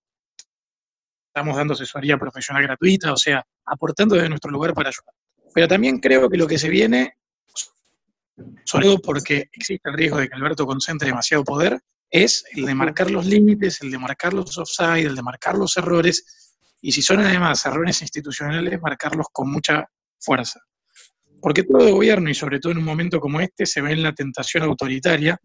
estamos 1.27 1.55
dando 1.55 1.73
asesoría 1.73 2.17
profesional 2.17 2.63
gratuita, 2.63 3.13
o 3.13 3.17
sea, 3.17 3.43
aportando 3.65 4.15
desde 4.15 4.29
nuestro 4.29 4.51
lugar 4.51 4.73
para 4.73 4.89
ayudar. 4.89 5.13
Pero 5.53 5.67
también 5.67 5.99
creo 5.99 6.29
que 6.29 6.37
lo 6.37 6.47
que 6.47 6.57
se 6.57 6.69
viene, 6.69 7.17
sobre 8.65 8.85
todo 8.85 8.99
porque 8.99 9.49
existe 9.51 9.89
el 9.89 9.95
riesgo 9.95 10.17
de 10.17 10.29
que 10.29 10.35
Alberto 10.35 10.65
concentre 10.65 11.07
demasiado 11.07 11.43
poder, 11.43 11.79
es 12.09 12.43
el 12.51 12.65
de 12.65 12.75
marcar 12.75 13.09
los 13.09 13.25
límites, 13.25 13.81
el 13.81 13.91
de 13.91 13.97
marcar 13.97 14.33
los 14.33 14.57
offside, 14.57 15.05
el 15.05 15.15
de 15.15 15.21
marcar 15.21 15.57
los 15.57 15.77
errores, 15.77 16.50
y 16.81 16.91
si 16.91 17.01
son 17.01 17.19
además 17.19 17.65
errores 17.65 18.01
institucionales, 18.01 18.81
marcarlos 18.81 19.27
con 19.31 19.51
mucha 19.51 19.87
fuerza. 20.19 20.59
Porque 21.39 21.63
todo 21.63 21.93
gobierno, 21.93 22.29
y 22.29 22.33
sobre 22.33 22.59
todo 22.59 22.71
en 22.71 22.79
un 22.79 22.85
momento 22.85 23.19
como 23.19 23.39
este, 23.39 23.65
se 23.65 23.81
ve 23.81 23.93
en 23.93 24.03
la 24.03 24.13
tentación 24.13 24.63
autoritaria 24.63 25.39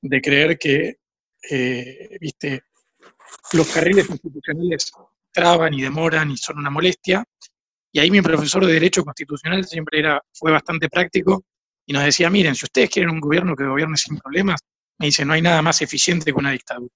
de 0.00 0.20
creer 0.20 0.58
que, 0.58 0.96
eh, 1.50 2.18
viste, 2.20 2.62
los 3.52 3.68
carriles 3.68 4.06
constitucionales 4.06 4.92
traban 5.32 5.74
y 5.74 5.82
demoran 5.82 6.30
y 6.30 6.36
son 6.36 6.58
una 6.58 6.70
molestia. 6.70 7.24
Y 7.90 8.00
ahí 8.00 8.10
mi 8.10 8.22
profesor 8.22 8.64
de 8.66 8.72
Derecho 8.72 9.04
Constitucional 9.04 9.64
siempre 9.64 10.00
era, 10.00 10.20
fue 10.32 10.50
bastante 10.50 10.88
práctico 10.88 11.44
y 11.86 11.92
nos 11.92 12.04
decía, 12.04 12.30
miren, 12.30 12.54
si 12.54 12.64
ustedes 12.64 12.90
quieren 12.90 13.10
un 13.10 13.20
gobierno 13.20 13.54
que 13.54 13.64
gobierne 13.64 13.96
sin 13.96 14.18
problemas, 14.18 14.60
me 14.98 15.06
dice, 15.06 15.24
no 15.24 15.32
hay 15.32 15.42
nada 15.42 15.60
más 15.62 15.82
eficiente 15.82 16.32
que 16.32 16.38
una 16.38 16.50
dictadura. 16.50 16.92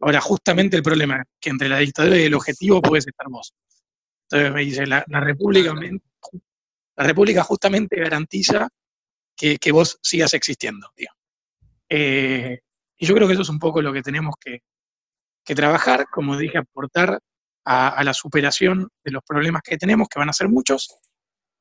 Ahora, 0.00 0.20
justamente 0.20 0.76
el 0.76 0.82
problema 0.82 1.16
es 1.16 1.26
que 1.40 1.50
entre 1.50 1.68
la 1.68 1.78
dictadura 1.78 2.16
y 2.16 2.24
el 2.24 2.34
objetivo 2.34 2.80
puedes 2.80 3.06
estar 3.06 3.26
vos. 3.28 3.52
Entonces 4.30 4.54
me 4.54 4.60
dice, 4.62 4.86
la, 4.86 5.04
república, 5.06 5.74
la 6.96 7.04
república 7.04 7.42
justamente 7.42 7.96
garantiza 7.96 8.68
que, 9.36 9.58
que 9.58 9.72
vos 9.72 9.98
sigas 10.02 10.34
existiendo. 10.34 10.88
Tío. 10.94 11.10
Eh, 11.90 12.60
y 12.96 13.06
yo 13.06 13.14
creo 13.14 13.26
que 13.26 13.32
eso 13.34 13.42
es 13.42 13.48
un 13.48 13.58
poco 13.58 13.82
lo 13.82 13.92
que 13.92 14.02
tenemos 14.02 14.34
que, 14.40 14.60
trabajar, 15.54 16.06
como 16.12 16.36
dije, 16.36 16.58
aportar 16.58 17.18
a, 17.64 18.04
la 18.04 18.14
superación 18.14 18.88
de 19.02 19.10
los 19.10 19.24
problemas 19.24 19.62
que 19.62 19.76
tenemos, 19.76 20.06
que 20.08 20.20
van 20.20 20.28
a 20.28 20.32
ser 20.32 20.48
muchos. 20.48 20.94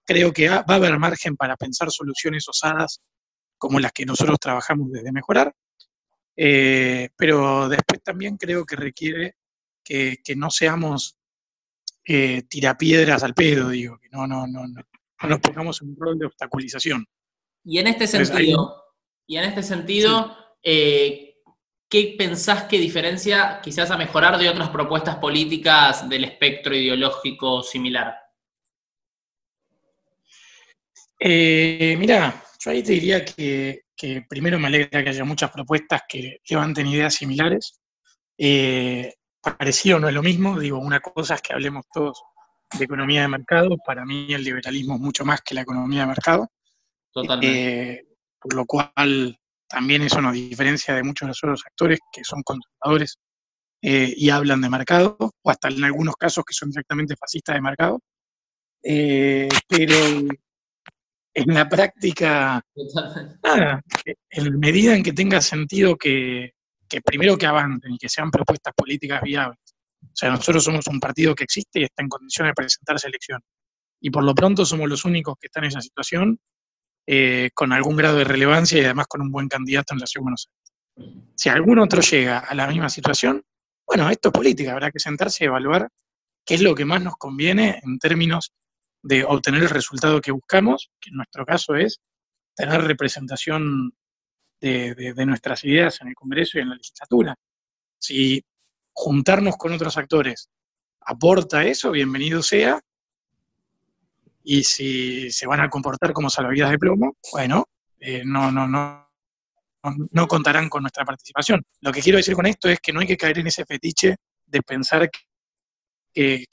Creo 0.05 0.31
que 0.31 0.47
va 0.47 0.63
a 0.67 0.75
haber 0.75 0.99
margen 0.99 1.35
para 1.35 1.57
pensar 1.57 1.89
soluciones 1.89 2.47
osadas 2.47 2.99
como 3.57 3.79
las 3.79 3.91
que 3.91 4.05
nosotros 4.05 4.37
trabajamos 4.39 4.91
desde 4.91 5.11
mejorar, 5.11 5.51
eh, 6.41 7.09
pero 7.17 7.67
después 7.67 8.01
también 8.01 8.37
creo 8.37 8.65
que 8.65 8.77
requiere 8.77 9.35
que, 9.83 10.17
no 10.37 10.49
seamos 10.49 11.17
eh, 12.05 12.43
tirapiedras 12.43 13.23
al 13.23 13.33
pedo, 13.33 13.67
digo, 13.67 13.99
que 13.99 14.07
no, 14.07 14.25
no, 14.25 14.47
no, 14.47 14.65
no, 14.65 14.81
nos 15.27 15.39
pongamos 15.41 15.81
en 15.81 15.89
un 15.89 15.97
rol 15.97 16.17
de 16.17 16.27
obstaculización. 16.27 17.05
Y 17.65 17.79
en 17.79 17.87
este 17.87 18.07
sentido, 18.07 18.85
y 19.27 19.35
en 19.35 19.43
este 19.43 19.63
sentido, 19.63 20.33
eh, 20.63 21.41
¿qué 21.89 22.15
pensás 22.17 22.63
que 22.63 22.79
diferencia 22.79 23.59
quizás 23.61 23.91
a 23.91 23.97
mejorar 23.97 24.37
de 24.37 24.47
otras 24.47 24.69
propuestas 24.69 25.17
políticas 25.17 26.07
del 26.07 26.23
espectro 26.23 26.73
ideológico 26.73 27.63
similar? 27.63 28.15
Eh, 31.19 31.97
mira, 31.99 32.45
yo 32.61 32.71
ahí 32.71 32.81
te 32.81 32.93
diría 32.93 33.25
que, 33.25 33.88
primero 34.29 34.59
me 34.59 34.67
alegra 34.67 35.03
que 35.03 35.09
haya 35.09 35.25
muchas 35.25 35.51
propuestas 35.51 36.03
que 36.07 36.39
levanten 36.49 36.87
ideas 36.87 37.15
similares. 37.15 37.79
Eh, 38.37 39.13
parecido 39.41 39.99
no 39.99 40.07
es 40.07 40.13
lo 40.13 40.23
mismo, 40.23 40.57
digo, 40.57 40.79
una 40.79 40.99
cosa 40.99 41.35
es 41.35 41.41
que 41.41 41.53
hablemos 41.53 41.85
todos 41.93 42.21
de 42.77 42.85
economía 42.85 43.21
de 43.21 43.27
mercado, 43.27 43.77
para 43.85 44.05
mí 44.05 44.33
el 44.33 44.43
liberalismo 44.43 44.95
es 44.95 45.01
mucho 45.01 45.25
más 45.25 45.41
que 45.41 45.55
la 45.55 45.61
economía 45.61 46.01
de 46.01 46.07
mercado. 46.07 46.47
Totalmente. 47.11 47.91
Eh, 47.91 48.05
por 48.39 48.53
lo 48.53 48.65
cual 48.65 49.37
también 49.67 50.03
eso 50.03 50.21
nos 50.21 50.33
diferencia 50.33 50.95
de 50.95 51.03
muchos 51.03 51.25
de 51.25 51.29
los 51.29 51.43
otros 51.43 51.63
actores 51.65 51.99
que 52.11 52.23
son 52.23 52.41
conservadores 52.43 53.17
eh, 53.81 54.13
y 54.15 54.29
hablan 54.29 54.61
de 54.61 54.69
mercado, 54.69 55.17
o 55.19 55.49
hasta 55.49 55.67
en 55.67 55.83
algunos 55.83 56.15
casos 56.15 56.45
que 56.45 56.53
son 56.53 56.69
directamente 56.69 57.15
fascistas 57.17 57.55
de 57.55 57.61
mercado. 57.61 57.99
Pero 58.81 59.95
en 61.33 61.53
la 61.53 61.69
práctica, 61.69 62.61
nada, 63.43 63.81
en 64.29 64.59
medida 64.59 64.95
en 64.95 65.03
que 65.03 65.13
tenga 65.13 65.41
sentido 65.41 65.95
que, 65.95 66.53
que 66.87 67.01
primero 67.01 67.37
que 67.37 67.45
avancen 67.45 67.93
y 67.93 67.97
que 67.97 68.09
sean 68.09 68.31
propuestas 68.31 68.73
políticas 68.75 69.21
viables. 69.21 69.59
O 70.01 70.15
sea, 70.15 70.31
nosotros 70.31 70.63
somos 70.63 70.87
un 70.87 70.99
partido 70.99 71.35
que 71.35 71.43
existe 71.43 71.79
y 71.79 71.83
está 71.83 72.03
en 72.03 72.09
condiciones 72.09 72.51
de 72.51 72.55
presentarse 72.55 73.07
a 73.07 73.09
elección. 73.09 73.41
Y 74.01 74.09
por 74.09 74.23
lo 74.23 74.33
pronto 74.33 74.65
somos 74.65 74.89
los 74.89 75.05
únicos 75.05 75.35
que 75.39 75.47
están 75.47 75.65
en 75.65 75.69
esa 75.69 75.81
situación 75.81 76.39
eh, 77.05 77.49
con 77.53 77.73
algún 77.73 77.95
grado 77.95 78.17
de 78.17 78.23
relevancia 78.23 78.79
y 78.79 78.85
además 78.85 79.07
con 79.07 79.21
un 79.21 79.31
buen 79.31 79.47
candidato 79.47 79.93
en 79.93 79.99
la 79.99 80.07
ciudad 80.07 80.21
de 80.21 80.25
Buenos 80.25 80.47
Aires. 80.47 81.29
Si 81.35 81.49
algún 81.49 81.79
otro 81.79 82.01
llega 82.01 82.39
a 82.39 82.55
la 82.55 82.67
misma 82.67 82.89
situación, 82.89 83.43
bueno, 83.85 84.09
esto 84.09 84.29
es 84.29 84.33
política, 84.33 84.73
habrá 84.73 84.91
que 84.91 84.99
sentarse 84.99 85.43
y 85.43 85.47
evaluar 85.47 85.89
qué 86.45 86.55
es 86.55 86.61
lo 86.61 86.75
que 86.75 86.85
más 86.85 87.01
nos 87.01 87.15
conviene 87.17 87.79
en 87.83 87.99
términos 87.99 88.51
de 89.01 89.23
obtener 89.23 89.63
el 89.63 89.69
resultado 89.69 90.21
que 90.21 90.31
buscamos, 90.31 90.91
que 90.99 91.09
en 91.09 91.17
nuestro 91.17 91.45
caso 91.45 91.75
es 91.75 91.99
tener 92.55 92.81
representación 92.81 93.93
de, 94.59 94.93
de, 94.93 95.25
nuestras 95.25 95.63
ideas 95.63 96.01
en 96.01 96.09
el 96.09 96.15
Congreso 96.15 96.57
y 96.57 96.61
en 96.61 96.69
la 96.69 96.75
legislatura. 96.75 97.35
Si 97.97 98.43
juntarnos 98.91 99.55
con 99.55 99.71
otros 99.71 99.97
actores 99.97 100.49
aporta 101.01 101.63
eso, 101.63 101.91
bienvenido 101.91 102.43
sea, 102.43 102.81
y 104.43 104.63
si 104.63 105.31
se 105.31 105.47
van 105.47 105.61
a 105.61 105.69
comportar 105.69 106.11
como 106.11 106.29
salvavidas 106.29 106.71
de 106.71 106.79
plomo, 106.79 107.15
bueno, 107.31 107.65
eh, 107.99 108.23
no, 108.25 108.51
no, 108.51 108.67
no, 108.67 109.09
no 110.11 110.27
contarán 110.27 110.69
con 110.69 110.83
nuestra 110.83 111.05
participación. 111.05 111.63
Lo 111.81 111.91
que 111.91 112.01
quiero 112.01 112.17
decir 112.17 112.35
con 112.35 112.45
esto 112.45 112.69
es 112.69 112.79
que 112.79 112.93
no 112.93 112.99
hay 112.99 113.07
que 113.07 113.17
caer 113.17 113.39
en 113.39 113.47
ese 113.47 113.65
fetiche 113.65 114.15
de 114.45 114.61
pensar 114.61 115.09
que, 116.13 116.45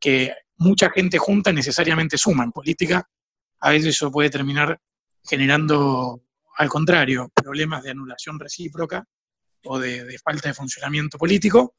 que, 0.00 0.34
mucha 0.56 0.90
gente 0.90 1.18
junta 1.18 1.52
necesariamente 1.52 2.18
suma 2.18 2.44
en 2.44 2.52
política. 2.52 3.08
A 3.60 3.70
veces 3.70 3.96
eso 3.96 4.10
puede 4.10 4.30
terminar 4.30 4.80
generando, 5.24 6.22
al 6.56 6.68
contrario, 6.68 7.30
problemas 7.34 7.82
de 7.82 7.90
anulación 7.90 8.38
recíproca 8.38 9.04
o 9.64 9.78
de, 9.78 10.18
falta 10.22 10.48
de 10.48 10.54
funcionamiento 10.54 11.18
político. 11.18 11.74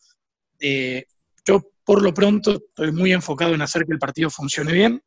Eh, 0.60 1.06
yo, 1.46 1.62
por 1.84 2.02
lo 2.02 2.14
pronto, 2.14 2.54
estoy 2.54 2.92
muy 2.92 3.14
enfocado 3.14 3.54
en 3.54 3.62
hacer 3.62 3.86
que 3.86 3.94
el 3.94 4.00
partido 4.00 4.30
funcione 4.30 4.72
bien, 4.72 5.02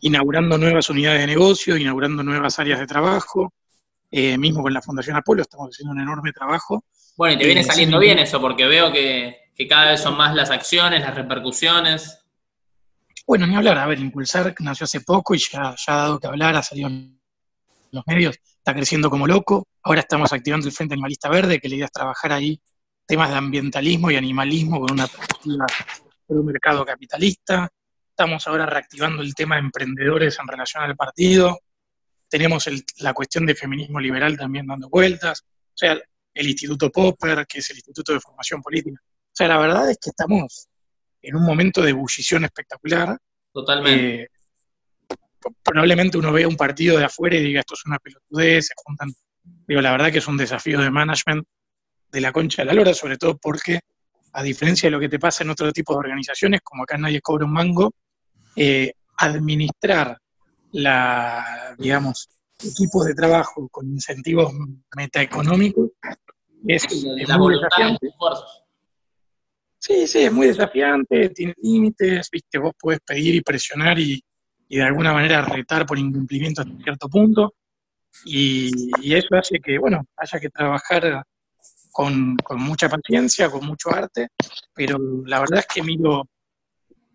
inaugurando 0.00 0.58
nuevas 0.58 0.90
unidades 0.90 1.20
de 1.20 1.26
negocio, 1.26 1.76
inaugurando 1.76 2.22
nuevas 2.22 2.58
áreas 2.58 2.80
de 2.80 2.86
trabajo, 2.86 3.54
eh, 4.10 4.38
mismo 4.38 4.62
con 4.62 4.72
la 4.72 4.82
Fundación 4.82 5.16
Apolo 5.16 5.42
estamos 5.42 5.70
haciendo 5.70 5.92
un 5.92 6.00
enorme 6.00 6.32
trabajo. 6.32 6.84
Bueno, 7.16 7.34
y 7.34 7.38
te 7.38 7.46
viene 7.46 7.64
saliendo 7.64 7.98
bien 7.98 8.18
eso, 8.18 8.40
porque 8.40 8.66
veo 8.66 8.92
que, 8.92 9.36
cada 9.68 9.90
vez 9.90 10.00
son 10.00 10.16
más 10.16 10.34
las 10.34 10.50
acciones, 10.50 11.00
las 11.00 11.14
repercusiones. 11.14 12.25
Bueno, 13.26 13.44
ni 13.48 13.56
hablar, 13.56 13.76
a 13.78 13.86
ver, 13.86 13.98
Impulsar 13.98 14.54
nació 14.60 14.84
hace 14.84 15.00
poco 15.00 15.34
y 15.34 15.38
ya, 15.38 15.74
ya 15.84 15.94
ha 15.94 15.96
dado 15.96 16.20
que 16.20 16.28
hablar, 16.28 16.54
ha 16.54 16.62
salido 16.62 16.86
en 16.88 17.20
los 17.90 18.06
medios, 18.06 18.36
está 18.36 18.72
creciendo 18.72 19.10
como 19.10 19.26
loco. 19.26 19.66
Ahora 19.82 20.00
estamos 20.00 20.32
activando 20.32 20.68
el 20.68 20.72
Frente 20.72 20.94
Animalista 20.94 21.28
Verde, 21.28 21.58
que 21.58 21.68
la 21.68 21.74
idea 21.74 21.86
es 21.86 21.92
trabajar 21.92 22.32
ahí 22.32 22.60
temas 23.04 23.30
de 23.30 23.36
ambientalismo 23.36 24.12
y 24.12 24.16
animalismo 24.16 24.80
con 24.80 24.92
una 24.92 25.08
perspectiva 25.08 25.66
de 26.28 26.38
un 26.38 26.46
mercado 26.46 26.84
capitalista. 26.84 27.68
Estamos 28.10 28.46
ahora 28.46 28.64
reactivando 28.64 29.22
el 29.22 29.34
tema 29.34 29.56
de 29.56 29.62
emprendedores 29.62 30.38
en 30.38 30.46
relación 30.46 30.84
al 30.84 30.94
partido. 30.94 31.58
Tenemos 32.28 32.68
la 32.98 33.12
cuestión 33.12 33.44
de 33.44 33.56
feminismo 33.56 33.98
liberal 33.98 34.36
también 34.36 34.68
dando 34.68 34.88
vueltas. 34.88 35.42
O 35.42 35.76
sea, 35.76 35.98
el 36.32 36.48
Instituto 36.48 36.92
Popper, 36.92 37.44
que 37.44 37.58
es 37.58 37.70
el 37.70 37.76
Instituto 37.76 38.12
de 38.12 38.20
Formación 38.20 38.62
Política. 38.62 39.00
O 39.02 39.32
sea, 39.32 39.48
la 39.48 39.58
verdad 39.58 39.90
es 39.90 39.98
que 39.98 40.10
estamos 40.10 40.68
en 41.22 41.36
un 41.36 41.44
momento 41.44 41.82
de 41.82 41.90
ebullición 41.90 42.44
espectacular. 42.44 43.18
Totalmente. 43.52 44.22
Eh, 44.22 44.28
probablemente 45.62 46.18
uno 46.18 46.32
vea 46.32 46.48
un 46.48 46.56
partido 46.56 46.98
de 46.98 47.04
afuera 47.04 47.36
y 47.36 47.42
diga 47.42 47.60
esto 47.60 47.74
es 47.74 47.86
una 47.86 47.98
pelotudez, 47.98 48.66
se 48.66 48.74
juntan. 48.76 49.12
Digo, 49.66 49.80
la 49.80 49.92
verdad 49.92 50.10
que 50.10 50.18
es 50.18 50.26
un 50.26 50.36
desafío 50.36 50.80
de 50.80 50.90
management 50.90 51.46
de 52.10 52.20
la 52.20 52.32
concha 52.32 52.62
de 52.62 52.66
la 52.66 52.74
lora, 52.74 52.94
sobre 52.94 53.16
todo 53.16 53.36
porque, 53.36 53.80
a 54.32 54.42
diferencia 54.42 54.88
de 54.88 54.90
lo 54.92 55.00
que 55.00 55.08
te 55.08 55.18
pasa 55.18 55.44
en 55.44 55.50
otro 55.50 55.72
tipo 55.72 55.92
de 55.94 56.00
organizaciones, 56.00 56.60
como 56.62 56.82
acá 56.82 56.96
nadie 56.98 57.20
cobra 57.20 57.44
un 57.44 57.52
mango, 57.52 57.92
eh, 58.56 58.92
administrar 59.18 60.18
la, 60.72 61.74
digamos, 61.78 62.28
equipos 62.62 63.06
de 63.06 63.14
trabajo 63.14 63.68
con 63.68 63.86
incentivos 63.86 64.52
metaeconómicos 64.96 65.90
es, 66.66 67.04
muy 67.38 67.54
desafiante. 67.54 68.08
Sí, 69.86 70.08
sí, 70.08 70.24
es 70.24 70.32
muy 70.32 70.48
desafiante, 70.48 71.28
tiene 71.28 71.54
límites, 71.62 72.28
viste, 72.28 72.58
vos 72.58 72.72
podés 72.76 72.98
pedir 73.06 73.36
y 73.36 73.40
presionar 73.40 73.96
y, 74.00 74.20
de 74.68 74.82
alguna 74.82 75.12
manera 75.12 75.42
retar 75.42 75.86
por 75.86 75.96
incumplimiento 75.96 76.62
hasta 76.62 76.82
cierto 76.82 77.08
punto, 77.08 77.54
y, 78.24 79.14
eso 79.14 79.36
hace 79.36 79.60
que, 79.60 79.78
bueno, 79.78 80.04
haya 80.16 80.40
que 80.40 80.50
trabajar 80.50 81.22
con, 81.92 82.36
con, 82.38 82.60
mucha 82.60 82.88
paciencia, 82.88 83.48
con 83.48 83.64
mucho 83.64 83.90
arte, 83.94 84.30
pero 84.74 84.98
la 85.24 85.38
verdad 85.38 85.60
es 85.60 85.66
que 85.72 85.84
miro 85.84 86.24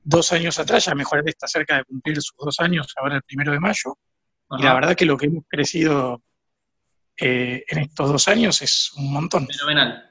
dos 0.01 0.31
años 0.31 0.57
atrás, 0.57 0.86
ya 0.86 0.95
mejor 0.95 1.27
está 1.27 1.47
cerca 1.47 1.75
de 1.75 1.84
cumplir 1.84 2.21
sus 2.21 2.38
dos 2.38 2.57
años, 2.62 2.93
ahora 2.95 3.17
el 3.17 3.23
primero 3.23 3.51
de 3.51 3.60
mayo, 3.60 3.97
y 4.57 4.63
la 4.63 4.73
verdad 4.73 4.95
que 4.95 5.05
lo 5.05 5.17
que 5.17 5.25
hemos 5.25 5.43
crecido 5.45 6.23
eh, 7.17 7.65
en 7.67 7.79
estos 7.79 8.10
dos 8.10 8.27
años 8.29 8.62
es 8.62 8.93
un 8.95 9.12
montón. 9.12 9.45
Fenomenal. 9.45 10.11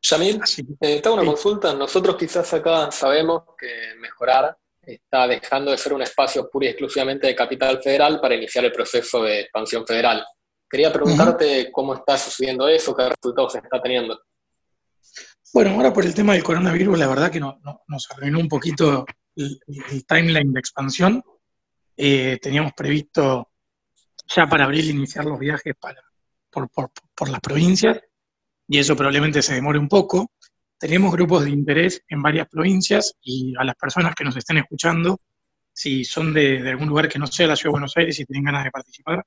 Yamil, 0.00 0.40
eh, 0.80 1.02
una 1.10 1.24
consulta. 1.24 1.74
Nosotros 1.74 2.16
quizás 2.16 2.52
acá 2.54 2.90
sabemos 2.90 3.42
que 3.58 3.94
mejorar 4.00 4.56
está 4.82 5.26
dejando 5.26 5.70
de 5.70 5.78
ser 5.78 5.92
un 5.92 6.02
espacio 6.02 6.48
pura 6.48 6.66
y 6.66 6.68
exclusivamente 6.70 7.26
de 7.26 7.36
capital 7.36 7.82
federal 7.82 8.20
para 8.20 8.34
iniciar 8.34 8.64
el 8.64 8.72
proceso 8.72 9.22
de 9.22 9.40
expansión 9.40 9.86
federal. 9.86 10.24
Quería 10.68 10.92
preguntarte 10.92 11.70
cómo 11.72 11.94
está 11.94 12.16
sucediendo 12.16 12.68
eso, 12.68 12.94
qué 12.94 13.08
resultados 13.08 13.52
se 13.52 13.58
está 13.58 13.80
teniendo. 13.80 14.20
Bueno, 15.52 15.70
ahora 15.70 15.92
por 15.92 16.04
el 16.04 16.14
tema 16.14 16.34
del 16.34 16.42
coronavirus, 16.42 16.98
la 16.98 17.06
verdad 17.06 17.30
que 17.30 17.40
nos 17.40 18.10
arruinó 18.10 18.38
un 18.38 18.48
poquito 18.48 19.06
el, 19.34 20.06
timeline 20.06 20.52
de 20.52 20.60
expansión. 20.60 21.22
Eh, 21.96 22.38
teníamos 22.40 22.72
previsto 22.74 23.50
ya 24.26 24.46
para 24.46 24.64
abril 24.64 24.90
iniciar 24.90 25.24
los 25.24 25.38
viajes 25.38 25.74
para, 25.80 26.02
por, 26.50 26.68
por, 26.70 27.28
las 27.28 27.40
provincias 27.40 27.98
y 28.68 28.78
eso 28.78 28.94
probablemente 28.94 29.42
se 29.42 29.54
demore 29.54 29.78
un 29.78 29.88
poco. 29.88 30.30
Tenemos 30.78 31.10
grupos 31.12 31.44
de 31.44 31.50
interés 31.50 32.02
en 32.08 32.22
varias 32.22 32.46
provincias 32.48 33.14
y 33.22 33.54
a 33.58 33.64
las 33.64 33.74
personas 33.74 34.14
que 34.14 34.24
nos 34.24 34.36
estén 34.36 34.58
escuchando, 34.58 35.20
si 35.72 36.04
son 36.04 36.32
de, 36.34 36.68
algún 36.68 36.88
lugar 36.88 37.08
que 37.08 37.18
no 37.18 37.26
sea 37.26 37.46
la 37.46 37.56
Ciudad 37.56 37.70
de 37.70 37.80
Buenos 37.80 37.96
Aires 37.96 38.20
y 38.20 38.24
tienen 38.26 38.44
ganas 38.44 38.64
de 38.64 38.70
participar, 38.70 39.24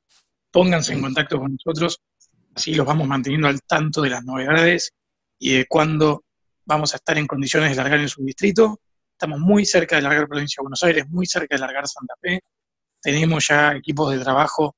pónganse 0.51 0.93
en 0.93 1.01
contacto 1.01 1.39
con 1.39 1.53
nosotros, 1.53 1.99
así 2.55 2.75
los 2.75 2.85
vamos 2.85 3.07
manteniendo 3.07 3.47
al 3.47 3.61
tanto 3.63 4.01
de 4.01 4.11
las 4.11 4.23
novedades 4.23 4.91
y 5.39 5.53
de 5.57 5.65
cuándo 5.65 6.23
vamos 6.65 6.93
a 6.93 6.97
estar 6.97 7.17
en 7.17 7.25
condiciones 7.25 7.71
de 7.71 7.75
largar 7.75 7.99
en 7.99 8.09
su 8.09 8.23
distrito. 8.23 8.79
Estamos 9.11 9.39
muy 9.39 9.65
cerca 9.65 9.95
de 9.95 10.03
largar 10.03 10.27
Provincia 10.27 10.59
de 10.59 10.63
Buenos 10.63 10.83
Aires, 10.83 11.09
muy 11.09 11.25
cerca 11.25 11.55
de 11.55 11.61
largar 11.61 11.87
Santa 11.87 12.13
Fe. 12.21 12.41
Tenemos 13.01 13.47
ya 13.47 13.73
equipos 13.73 14.11
de 14.13 14.19
trabajo 14.19 14.75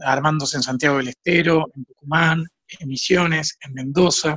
armándose 0.00 0.56
en 0.56 0.62
Santiago 0.62 0.98
del 0.98 1.08
Estero, 1.08 1.66
en 1.74 1.84
Tucumán, 1.84 2.46
en 2.78 2.88
Misiones, 2.88 3.56
en 3.60 3.74
Mendoza. 3.74 4.36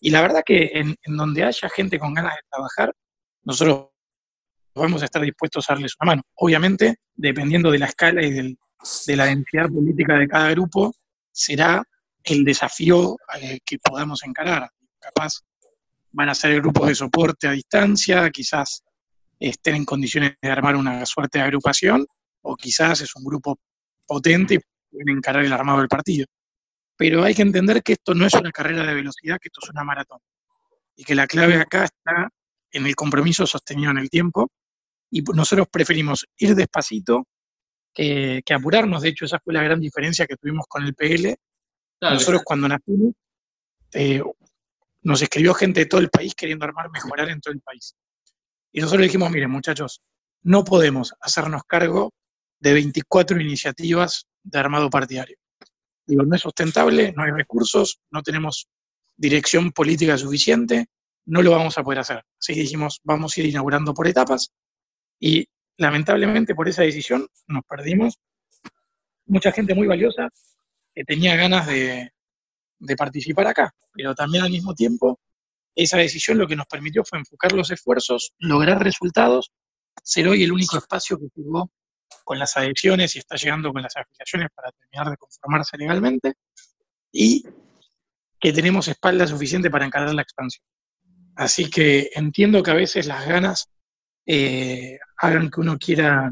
Y 0.00 0.10
la 0.10 0.22
verdad 0.22 0.42
que 0.44 0.70
en, 0.74 0.96
donde 1.06 1.44
haya 1.44 1.68
gente 1.68 1.98
con 1.98 2.14
ganas 2.14 2.34
de 2.34 2.42
trabajar, 2.50 2.94
nosotros 3.44 3.88
vamos 4.74 5.02
a 5.02 5.04
estar 5.04 5.22
dispuestos 5.22 5.68
a 5.68 5.74
darles 5.74 5.94
una 6.00 6.12
mano. 6.12 6.22
Obviamente, 6.34 6.96
dependiendo 7.14 7.70
de 7.70 7.78
la 7.78 7.86
escala 7.86 8.22
y 8.22 8.30
de 8.32 9.16
la 9.16 9.26
densidad 9.26 9.68
política 9.68 10.18
de 10.18 10.28
cada 10.28 10.50
grupo, 10.50 10.94
será 11.30 11.82
el 12.24 12.44
desafío 12.44 13.16
eh, 13.40 13.58
que 13.64 13.78
podamos 13.78 14.22
encarar 14.24 14.70
capaz 15.00 15.40
van 16.12 16.28
a 16.28 16.34
ser 16.34 16.60
grupos 16.60 16.88
de 16.88 16.94
soporte 16.94 17.48
a 17.48 17.52
distancia, 17.52 18.30
quizás 18.30 18.82
estén 19.38 19.76
en 19.76 19.84
condiciones 19.84 20.34
de 20.40 20.50
armar 20.50 20.76
una 20.76 21.04
suerte 21.06 21.38
de 21.38 21.44
agrupación, 21.44 22.06
o 22.42 22.56
quizás 22.56 23.00
es 23.00 23.14
un 23.16 23.24
grupo 23.24 23.58
potente 24.06 24.54
y 24.54 24.58
pueden 24.90 25.16
encarar 25.16 25.44
el 25.44 25.52
armado 25.52 25.78
del 25.78 25.88
partido. 25.88 26.26
Pero 27.00 27.24
hay 27.24 27.34
que 27.34 27.40
entender 27.40 27.82
que 27.82 27.94
esto 27.94 28.14
no 28.14 28.26
es 28.26 28.34
una 28.34 28.52
carrera 28.52 28.84
de 28.84 28.92
velocidad, 28.92 29.38
que 29.40 29.48
esto 29.48 29.60
es 29.62 29.70
una 29.70 29.82
maratón. 29.84 30.18
Y 30.94 31.02
que 31.02 31.14
la 31.14 31.26
clave 31.26 31.54
acá 31.56 31.84
está 31.84 32.28
en 32.70 32.84
el 32.84 32.94
compromiso 32.94 33.46
sostenido 33.46 33.90
en 33.90 33.96
el 33.96 34.10
tiempo. 34.10 34.50
Y 35.10 35.22
nosotros 35.22 35.66
preferimos 35.72 36.26
ir 36.36 36.54
despacito 36.54 37.26
que, 37.94 38.42
apurarnos. 38.54 39.00
De 39.00 39.08
hecho, 39.08 39.24
esa 39.24 39.38
fue 39.42 39.54
la 39.54 39.62
gran 39.62 39.80
diferencia 39.80 40.26
que 40.26 40.36
tuvimos 40.36 40.66
con 40.68 40.84
el 40.84 40.94
PL. 40.94 41.36
nosotros 42.02 42.42
cuando 42.44 42.68
nacimos, 42.68 43.14
eh, 43.94 44.22
nos 45.00 45.22
escribió 45.22 45.54
gente 45.54 45.80
de 45.80 45.86
todo 45.86 46.02
el 46.02 46.10
país 46.10 46.34
queriendo 46.34 46.66
armar, 46.66 46.90
mejorar 46.90 47.30
en 47.30 47.40
todo 47.40 47.54
el 47.54 47.62
país. 47.62 47.94
Y 48.72 48.82
nosotros 48.82 49.04
dijimos, 49.04 49.30
miren 49.30 49.50
muchachos, 49.50 50.02
no 50.42 50.64
podemos 50.64 51.14
hacernos 51.22 51.62
cargo 51.64 52.12
de 52.58 52.74
24 52.74 53.40
iniciativas 53.40 54.26
de 54.42 54.58
armado 54.58 54.90
partidario. 54.90 55.39
Digo, 56.06 56.24
no 56.24 56.34
es 56.34 56.42
sustentable, 56.42 57.12
no 57.16 57.22
hay 57.22 57.30
recursos, 57.30 58.00
no 58.10 58.22
tenemos 58.22 58.68
dirección 59.16 59.70
política 59.72 60.16
suficiente, 60.16 60.86
no 61.26 61.42
lo 61.42 61.50
vamos 61.50 61.78
a 61.78 61.82
poder 61.82 62.00
hacer. 62.00 62.24
Así 62.38 62.54
dijimos, 62.54 63.00
vamos 63.04 63.36
a 63.36 63.40
ir 63.40 63.46
inaugurando 63.46 63.94
por 63.94 64.08
etapas 64.08 64.50
y 65.18 65.46
lamentablemente 65.76 66.54
por 66.54 66.68
esa 66.68 66.82
decisión 66.82 67.26
nos 67.46 67.64
perdimos 67.64 68.18
mucha 69.26 69.52
gente 69.52 69.74
muy 69.74 69.86
valiosa 69.86 70.28
que 70.94 71.04
tenía 71.04 71.36
ganas 71.36 71.66
de, 71.66 72.10
de 72.78 72.96
participar 72.96 73.46
acá, 73.46 73.72
pero 73.92 74.14
también 74.14 74.44
al 74.44 74.50
mismo 74.50 74.74
tiempo 74.74 75.20
esa 75.74 75.98
decisión 75.98 76.38
lo 76.38 76.46
que 76.46 76.56
nos 76.56 76.66
permitió 76.66 77.04
fue 77.04 77.18
enfocar 77.18 77.52
los 77.52 77.70
esfuerzos, 77.70 78.32
lograr 78.38 78.82
resultados, 78.82 79.52
ser 80.02 80.28
hoy 80.28 80.42
el 80.42 80.52
único 80.52 80.78
espacio 80.78 81.18
que 81.18 81.28
jugó 81.34 81.70
con 82.24 82.38
las 82.38 82.56
adhesiones 82.56 83.16
y 83.16 83.18
está 83.20 83.36
llegando 83.36 83.72
con 83.72 83.82
las 83.82 83.96
afiliaciones 83.96 84.48
para 84.54 84.72
terminar 84.72 85.10
de 85.10 85.16
conformarse 85.16 85.76
legalmente 85.76 86.34
y 87.12 87.44
que 88.38 88.52
tenemos 88.52 88.88
espalda 88.88 89.26
suficiente 89.26 89.70
para 89.70 89.86
encarar 89.86 90.14
la 90.14 90.22
expansión. 90.22 90.64
Así 91.36 91.68
que 91.70 92.10
entiendo 92.14 92.62
que 92.62 92.70
a 92.70 92.74
veces 92.74 93.06
las 93.06 93.26
ganas 93.26 93.70
eh, 94.26 94.98
hagan 95.18 95.50
que 95.50 95.60
uno 95.60 95.78
quiera 95.78 96.30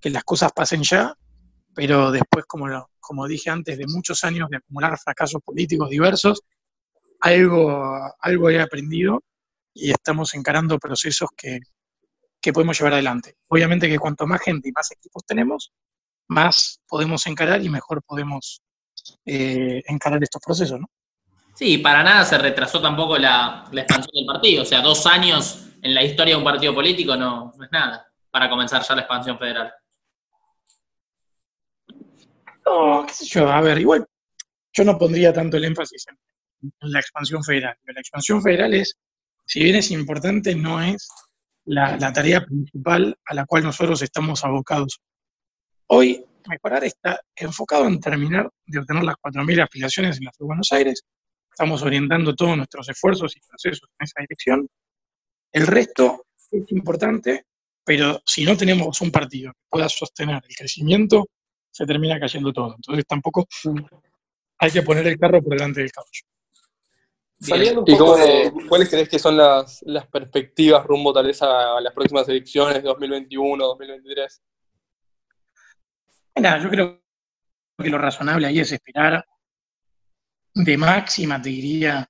que 0.00 0.10
las 0.10 0.24
cosas 0.24 0.52
pasen 0.52 0.82
ya, 0.82 1.14
pero 1.74 2.10
después, 2.10 2.44
como 2.46 2.66
como 2.98 3.28
dije 3.28 3.50
antes, 3.50 3.78
de 3.78 3.86
muchos 3.86 4.24
años 4.24 4.48
de 4.50 4.56
acumular 4.56 4.98
fracasos 4.98 5.40
políticos 5.42 5.90
diversos, 5.90 6.42
algo, 7.20 7.98
algo 8.20 8.50
he 8.50 8.60
aprendido 8.60 9.22
y 9.72 9.90
estamos 9.90 10.34
encarando 10.34 10.78
procesos 10.78 11.28
que, 11.36 11.60
podemos 12.52 12.78
llevar 12.78 12.94
adelante. 12.94 13.36
Obviamente 13.48 13.88
que 13.88 13.98
cuanto 13.98 14.26
más 14.26 14.40
gente 14.40 14.68
y 14.68 14.72
más 14.72 14.90
equipos 14.92 15.24
tenemos, 15.26 15.72
más 16.28 16.80
podemos 16.88 17.26
encarar 17.26 17.62
y 17.62 17.68
mejor 17.68 18.02
podemos 18.02 18.62
eh, 19.24 19.82
encarar 19.86 20.22
estos 20.22 20.42
procesos, 20.44 20.80
¿no? 20.80 20.86
Sí, 21.54 21.78
para 21.78 22.02
nada 22.02 22.24
se 22.24 22.36
retrasó 22.36 22.82
tampoco 22.82 23.16
la, 23.16 23.64
expansión 23.72 24.12
del 24.12 24.26
partido. 24.26 24.62
O 24.62 24.66
sea, 24.66 24.82
dos 24.82 25.06
años 25.06 25.68
en 25.80 25.94
la 25.94 26.02
historia 26.02 26.34
de 26.34 26.38
un 26.38 26.44
partido 26.44 26.74
político 26.74 27.16
no 27.16 27.52
es 27.62 27.70
nada 27.72 28.06
para 28.30 28.50
comenzar 28.50 28.82
ya 28.82 28.94
la 28.94 29.02
expansión 29.02 29.38
federal. 29.38 29.72
No, 32.66 33.04
qué 33.06 33.14
sé 33.14 33.24
yo, 33.26 33.50
a 33.50 33.60
ver, 33.60 33.78
igual 33.78 34.06
yo 34.76 34.84
no 34.84 34.98
pondría 34.98 35.32
tanto 35.32 35.56
el 35.56 35.64
énfasis 35.64 36.04
en, 36.08 36.18
la 36.80 37.00
expansión 37.00 37.42
federal. 37.42 37.76
La 37.84 38.00
expansión 38.00 38.42
federal 38.42 38.74
es, 38.74 38.98
si 39.46 39.60
bien 39.60 39.76
es 39.76 39.90
importante, 39.90 40.54
no 40.54 40.82
es 40.82 41.08
la, 41.66 42.12
tarea 42.12 42.44
principal 42.44 43.16
a 43.24 43.34
la 43.34 43.44
cual 43.44 43.64
nosotros 43.64 44.00
estamos 44.02 44.44
abocados. 44.44 45.00
Hoy, 45.88 46.24
mejorar 46.48 46.84
está 46.84 47.20
enfocado 47.34 47.86
en 47.86 48.00
terminar 48.00 48.48
de 48.66 48.78
obtener 48.78 49.04
las 49.04 49.16
4.000 49.16 49.64
afiliaciones 49.64 50.18
en 50.18 50.24
la 50.24 50.30
Ciudad 50.32 50.46
de 50.46 50.46
Buenos 50.46 50.72
Aires. 50.72 51.02
Estamos 51.50 51.82
orientando 51.82 52.34
todos 52.34 52.56
nuestros 52.56 52.88
esfuerzos 52.88 53.36
y 53.36 53.40
procesos 53.40 53.88
en 53.98 54.04
esa 54.04 54.20
dirección. 54.20 54.68
El 55.52 55.66
resto 55.66 56.26
es 56.50 56.70
importante, 56.70 57.46
pero 57.84 58.20
si 58.24 58.44
no 58.44 58.56
tenemos 58.56 59.00
un 59.00 59.10
partido 59.10 59.52
que 59.52 59.60
pueda 59.68 59.88
sostener 59.88 60.40
el 60.46 60.56
crecimiento 60.56 61.26
se 61.70 61.84
termina 61.84 62.18
cayendo 62.18 62.52
todo. 62.52 62.74
Entonces 62.74 63.04
tampoco 63.06 63.46
hay 64.58 64.70
que 64.70 64.82
poner 64.82 65.06
el 65.06 65.18
carro 65.18 65.42
por 65.42 65.52
delante 65.52 65.80
del 65.80 65.92
caballo. 65.92 66.22
¿Y 67.38 67.96
cuáles 68.68 68.88
crees 68.88 69.08
que 69.08 69.18
son 69.18 69.36
las, 69.36 69.82
perspectivas 70.10 70.84
rumbo 70.86 71.12
tal 71.12 71.26
vez 71.26 71.42
a, 71.42 71.80
las 71.80 71.92
próximas 71.92 72.28
elecciones 72.28 72.76
de 72.76 72.82
2021, 72.82 73.64
2023? 73.64 74.42
Mira, 76.36 76.62
yo 76.62 76.70
creo 76.70 77.02
que 77.78 77.90
lo 77.90 77.98
razonable 77.98 78.46
ahí 78.46 78.60
es 78.60 78.72
esperar 78.72 79.24
de 80.56 80.78
máxima 80.78 81.40
te 81.40 81.50
diría 81.50 82.08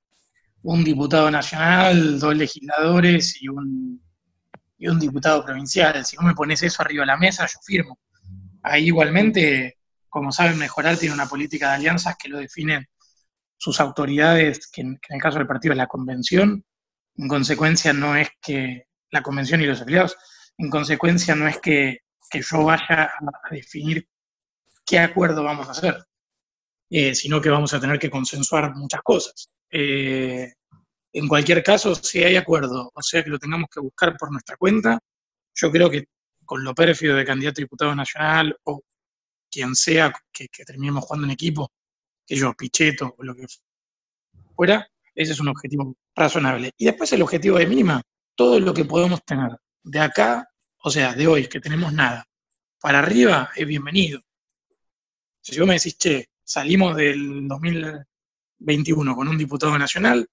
un 0.63 0.85
diputado 0.85 1.31
nacional, 1.31 2.19
dos 2.19 2.37
legisladores 2.37 3.41
y 3.43 3.49
un, 3.49 4.01
y 4.79 4.89
un 4.89 4.99
diputado 5.01 5.45
provincial. 5.45 6.05
Si 6.05 6.17
vos 6.17 6.25
me 6.25 6.35
pones 6.35 6.63
eso 6.63 6.83
arriba 6.83 7.03
de 7.03 7.07
la 7.07 7.17
mesa, 7.17 7.47
yo 7.47 7.59
firmo. 7.65 7.99
Ahí 8.63 8.87
igualmente, 8.87 9.79
como 10.09 10.31
saben 10.31 10.59
mejorar, 10.59 10.97
tiene 10.97 11.15
una 11.15 11.27
política 11.27 11.71
de 11.71 11.75
alianzas 11.77 12.17
que 12.17 12.29
lo 12.29 12.39
definen 12.39 12.87
sus 13.57 13.81
autoridades, 13.81 14.69
que 14.71 14.83
en, 14.83 14.99
el 15.09 15.21
caso 15.21 15.39
del 15.39 15.47
partido 15.47 15.73
es 15.73 15.79
la 15.79 15.87
convención. 15.87 16.65
En 17.17 17.29
consecuencia, 17.29 17.93
no 17.93 18.17
es 18.17 18.29
que 18.41 18.87
la 19.11 19.23
convención 19.23 19.61
y 19.61 19.67
los 19.67 19.81
afiliados, 19.81 20.17
en 20.59 20.71
consecuencia, 20.71 21.35
no 21.35 21.49
es 21.49 21.59
que, 21.61 21.99
yo 22.33 22.65
vaya 22.65 23.05
a 23.05 23.51
definir 23.51 24.07
qué 24.85 24.99
acuerdo 24.99 25.43
vamos 25.43 25.69
a 25.69 25.71
hacer, 25.71 26.05
eh, 26.91 27.15
sino 27.15 27.41
que 27.41 27.49
vamos 27.49 27.73
a 27.73 27.81
tener 27.81 27.99
que 27.99 28.11
consensuar 28.11 28.75
muchas 28.75 29.01
cosas. 29.03 29.49
Eh, 29.71 30.53
en 31.13 31.29
cualquier 31.29 31.63
caso, 31.63 31.95
si 31.95 32.23
hay 32.23 32.37
acuerdo, 32.37 32.91
o 32.93 33.03
sea 33.03 33.25
que 33.25 33.31
lo 33.31 33.39
tengamos 33.39 33.71
que 33.73 33.81
buscar 33.81 34.17
por 34.19 34.31
nuestra 34.31 34.57
cuenta, 34.57 34.99
yo 35.55 35.71
creo 35.71 35.89
que 35.89 36.09
con 36.45 36.63
lo 36.63 36.75
pérfido 36.75 37.17
de 37.17 37.25
candidato 37.25 37.61
a 37.61 37.65
diputado 37.65 37.95
nacional 37.95 38.57
o 38.65 38.83
quien 39.51 39.75
sea 39.75 40.13
que, 40.33 40.47
terminemos 40.65 41.05
jugando 41.05 41.27
en 41.27 41.33
equipo, 41.33 41.71
que 42.27 42.37
yo, 42.37 42.53
Pichetto 42.55 43.15
o 43.17 43.23
lo 43.23 43.35
que 43.35 43.47
fuera, 44.55 44.89
ese 45.15 45.33
es 45.33 45.41
un 45.41 45.49
objetivo 45.49 45.97
razonable. 46.15 46.73
Y 46.77 46.87
después 46.87 47.13
el 47.13 47.23
objetivo 47.23 47.59
de 47.59 47.67
mínima, 47.67 48.03
todo 48.35 48.61
lo 48.61 48.75
que 48.75 48.85
podemos 48.85 49.25
tener 49.25 49.57
de 49.83 50.01
acá, 50.01 50.49
o 50.79 50.91
sea, 50.91 51.15
de 51.15 51.27
hoy, 51.27 51.47
que 51.47 51.61
tenemos 51.61 51.93
nada, 51.93 52.27
para 52.81 52.99
arriba, 52.99 53.51
es 53.55 53.67
bienvenido. 53.67 54.21
Si 55.41 55.59
vos 55.59 55.69
me 55.69 55.75
decís, 55.75 55.97
che, 55.97 56.31
salimos 56.43 56.97
del 56.97 57.47
2021 57.47 59.15
con 59.15 59.29
un 59.29 59.39
diputado 59.39 59.79
nacional, 59.79 60.29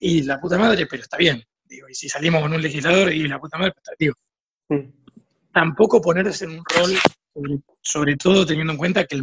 y 0.00 0.22
la 0.22 0.40
puta 0.40 0.58
madre, 0.58 0.86
pero 0.86 1.02
está 1.02 1.18
bien. 1.18 1.44
Digo, 1.64 1.88
y 1.88 1.94
si 1.94 2.08
salimos 2.08 2.40
con 2.42 2.52
un 2.52 2.62
legislador 2.62 3.12
y 3.12 3.28
la 3.28 3.38
puta 3.38 3.58
madre, 3.58 3.72
pues 3.72 3.82
está, 3.84 3.92
digo. 3.98 4.14
Mm. 4.70 4.90
Tampoco 5.52 6.00
ponerse 6.00 6.46
en 6.46 6.52
un 6.52 6.64
rol, 6.64 7.58
sobre, 7.80 8.16
todo 8.16 8.46
teniendo 8.46 8.72
en 8.72 8.78
cuenta 8.78 9.04
que 9.04 9.16
el 9.16 9.22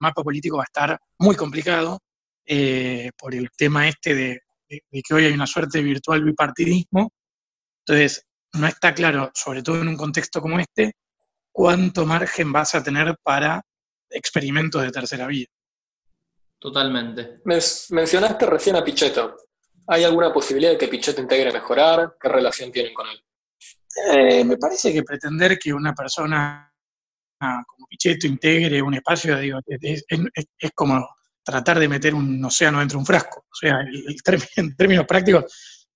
mapa 0.00 0.22
político 0.22 0.56
va 0.56 0.64
a 0.64 0.66
estar 0.66 0.98
muy 1.18 1.36
complicado 1.36 2.00
eh, 2.46 3.10
por 3.18 3.34
el 3.34 3.50
tema 3.56 3.88
este 3.88 4.14
de, 4.14 4.40
que 4.68 5.14
hoy 5.14 5.26
hay 5.26 5.32
una 5.32 5.46
suerte 5.46 5.78
de 5.78 5.84
virtual 5.84 6.24
bipartidismo. 6.24 7.12
Entonces, 7.86 8.26
no 8.54 8.66
está 8.66 8.94
claro, 8.94 9.30
sobre 9.34 9.62
todo 9.62 9.80
en 9.80 9.88
un 9.88 9.96
contexto 9.96 10.40
como 10.40 10.58
este, 10.58 10.92
cuánto 11.52 12.06
margen 12.06 12.52
vas 12.52 12.74
a 12.74 12.82
tener 12.82 13.16
para 13.22 13.62
experimentos 14.10 14.82
de 14.82 14.90
tercera 14.90 15.26
vía. 15.26 15.46
Totalmente. 16.58 17.40
mencionaste 17.90 18.46
recién 18.46 18.76
a 18.76 18.84
Pichetto. 18.84 19.36
¿Hay 19.86 20.02
alguna 20.04 20.32
posibilidad 20.32 20.72
de 20.72 20.78
que 20.78 20.88
Pichetto 20.88 21.20
integre 21.20 21.52
mejorar? 21.52 22.16
¿Qué 22.18 22.28
relación 22.28 22.72
tienen 22.72 22.94
con 22.94 23.06
él? 23.08 23.22
Eh, 24.12 24.44
me 24.44 24.56
parece 24.56 24.92
que 24.92 25.02
pretender 25.02 25.58
que 25.58 25.72
una 25.72 25.94
persona 25.94 26.73
como 27.66 27.86
Pichetto 27.86 28.26
integre 28.26 28.82
un 28.82 28.94
espacio, 28.94 29.38
es, 29.38 30.04
como 30.74 31.06
tratar 31.42 31.78
de 31.78 31.88
meter 31.88 32.14
un 32.14 32.44
océano 32.44 32.80
dentro 32.80 32.96
de 32.96 33.00
un 33.00 33.06
frasco. 33.06 33.44
O 33.50 33.54
sea, 33.54 33.78
en 34.56 34.76
términos 34.76 35.06
prácticos, 35.06 35.44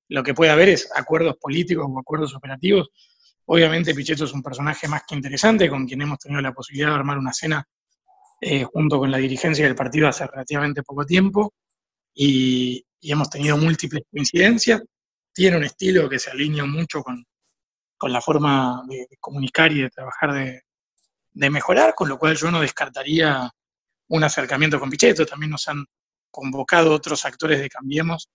lo 0.08 0.22
que 0.22 0.34
puede 0.34 0.50
haber 0.50 0.70
es 0.70 0.88
acuerdos 0.94 1.36
políticos 1.40 1.86
o 1.88 1.98
acuerdos 1.98 2.34
operativos. 2.34 2.88
Obviamente 3.46 3.94
Pichetto 3.94 4.24
es 4.24 4.32
un 4.32 4.42
personaje 4.42 4.88
más 4.88 5.02
que 5.08 5.14
interesante, 5.14 5.68
con 5.68 5.86
quien 5.86 6.02
hemos 6.02 6.18
tenido 6.18 6.40
la 6.40 6.52
posibilidad 6.52 6.90
de 6.90 6.96
armar 6.96 7.18
una 7.18 7.32
cena 7.32 7.64
eh, 8.40 8.62
junto 8.64 8.98
con 8.98 9.10
la 9.10 9.18
dirigencia 9.18 9.64
del 9.64 9.74
partido 9.74 10.06
hace 10.08 10.26
relativamente 10.26 10.82
poco 10.82 11.04
tiempo. 11.04 11.54
Y, 12.14 12.84
hemos 13.00 13.30
tenido 13.30 13.56
múltiples 13.56 14.02
coincidencias. 14.10 14.82
Tiene 15.32 15.56
un 15.56 15.64
estilo 15.64 16.08
que 16.08 16.18
se 16.18 16.30
alinea 16.30 16.64
mucho 16.64 17.02
con, 17.02 17.24
la 18.02 18.20
forma 18.20 18.82
de, 18.88 19.06
comunicar 19.20 19.72
y 19.72 19.82
de 19.82 19.90
trabajar 19.90 20.34
de, 20.34 20.62
mejorar, 21.34 21.94
con 21.94 22.08
lo 22.08 22.18
cual 22.18 22.36
yo 22.36 22.50
no 22.50 22.60
descartaría 22.60 23.50
un 24.08 24.24
acercamiento 24.24 24.80
con 24.80 24.90
Pichetto. 24.90 25.26
También 25.26 25.50
nos 25.50 25.68
han 25.68 25.84
convocado 26.30 26.92
otros 26.92 27.24
actores 27.24 27.60
de 27.60 27.68
Cambiemos 27.68 28.28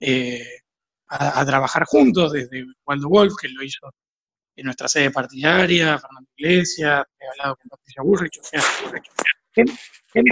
eh, 0.00 0.60
a, 1.08 1.44
trabajar 1.44 1.84
juntos, 1.84 2.32
desde 2.32 2.64
Waldo 2.86 3.08
Wolf, 3.08 3.34
que 3.40 3.48
lo 3.48 3.62
hizo 3.62 3.92
en 4.54 4.64
nuestra 4.64 4.88
sede 4.88 5.10
partidaria, 5.10 5.98
Fernando 5.98 6.28
Iglesias, 6.36 7.04
he 7.18 7.26
hablado 7.26 7.56
con 7.56 7.68
Patricia 7.68 8.02
Burrich, 8.02 8.38
o 8.38 8.44
sea, 8.44 8.62
gente, 9.52 9.72
que 10.12 10.22
quiere 10.22 10.30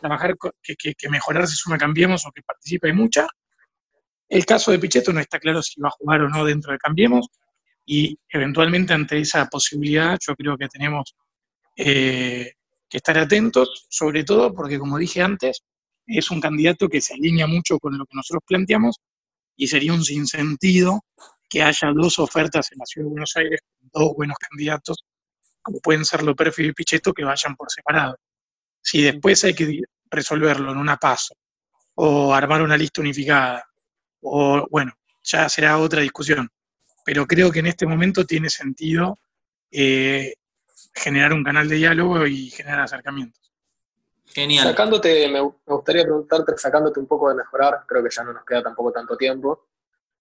trabajar, 0.00 0.36
que, 0.62 0.94
que, 0.94 1.08
mejorar 1.08 1.46
se 1.46 1.56
suma 1.56 1.76
Cambiemos 1.76 2.26
o 2.26 2.32
que 2.32 2.42
participe 2.42 2.88
hay 2.88 2.94
mucha. 2.94 3.26
El 4.28 4.46
caso 4.46 4.70
de 4.70 4.78
Pichetto 4.78 5.12
no 5.12 5.20
está 5.20 5.38
claro 5.38 5.62
si 5.62 5.80
va 5.80 5.88
a 5.88 5.96
jugar 5.98 6.22
o 6.22 6.28
no 6.28 6.44
dentro 6.44 6.72
de 6.72 6.78
Cambiemos 6.78 7.26
y 7.84 8.18
eventualmente 8.28 8.94
ante 8.94 9.18
esa 9.18 9.46
posibilidad 9.46 10.16
yo 10.24 10.34
creo 10.36 10.56
que 10.56 10.68
tenemos 10.68 11.14
eh, 11.82 12.52
que 12.88 12.98
estar 12.98 13.16
atentos, 13.16 13.86
sobre 13.88 14.22
todo 14.24 14.52
porque 14.52 14.78
como 14.78 14.98
dije 14.98 15.22
antes, 15.22 15.62
es 16.06 16.30
un 16.30 16.40
candidato 16.40 16.88
que 16.88 17.00
se 17.00 17.14
alinea 17.14 17.46
mucho 17.46 17.78
con 17.78 17.96
lo 17.96 18.04
que 18.04 18.16
nosotros 18.16 18.42
planteamos 18.46 19.00
y 19.56 19.66
sería 19.66 19.94
un 19.94 20.04
sinsentido 20.04 21.04
que 21.48 21.62
haya 21.62 21.90
dos 21.94 22.18
ofertas 22.18 22.70
en 22.72 22.78
la 22.78 22.84
Ciudad 22.86 23.06
de 23.06 23.10
Buenos 23.12 23.36
Aires 23.36 23.60
con 23.78 23.88
dos 23.92 24.14
buenos 24.14 24.36
candidatos, 24.38 25.04
como 25.62 25.80
pueden 25.80 26.04
ser 26.04 26.22
Loperfi 26.22 26.66
y 26.66 26.72
Pichetto, 26.72 27.14
que 27.14 27.24
vayan 27.24 27.56
por 27.56 27.70
separado. 27.70 28.16
Si 28.82 29.02
después 29.02 29.42
hay 29.44 29.54
que 29.54 29.80
resolverlo 30.10 30.72
en 30.72 30.78
una 30.78 30.96
paso, 30.96 31.34
o 31.94 32.34
armar 32.34 32.62
una 32.62 32.76
lista 32.76 33.00
unificada, 33.00 33.64
o 34.20 34.66
bueno, 34.70 34.92
ya 35.22 35.48
será 35.48 35.78
otra 35.78 36.02
discusión. 36.02 36.48
Pero 37.04 37.26
creo 37.26 37.50
que 37.50 37.60
en 37.60 37.66
este 37.66 37.86
momento 37.86 38.26
tiene 38.26 38.50
sentido 38.50 39.18
eh, 39.70 40.34
generar 40.94 41.32
un 41.32 41.44
canal 41.44 41.68
de 41.68 41.76
diálogo 41.76 42.26
y 42.26 42.50
generar 42.50 42.80
acercamientos. 42.80 43.52
Genial. 44.26 44.64
Sacándote, 44.64 45.28
me 45.28 45.40
gustaría 45.40 46.04
preguntarte, 46.04 46.56
sacándote 46.56 47.00
un 47.00 47.06
poco 47.06 47.28
de 47.30 47.34
mejorar, 47.36 47.84
creo 47.86 48.02
que 48.02 48.10
ya 48.10 48.22
no 48.22 48.32
nos 48.32 48.44
queda 48.44 48.62
tampoco 48.62 48.92
tanto 48.92 49.16
tiempo. 49.16 49.68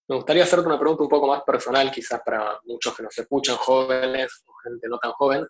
Me 0.08 0.16
gustaría 0.16 0.44
hacerte 0.44 0.66
una 0.66 0.80
pregunta 0.80 1.04
un 1.04 1.10
poco 1.10 1.28
más 1.28 1.44
personal, 1.44 1.92
quizás 1.92 2.22
para 2.26 2.60
muchos 2.66 2.96
que 2.96 3.04
nos 3.04 3.16
escuchan, 3.16 3.56
jóvenes 3.58 4.44
o 4.48 4.54
gente 4.64 4.88
no 4.88 4.98
tan 4.98 5.12
joven. 5.12 5.46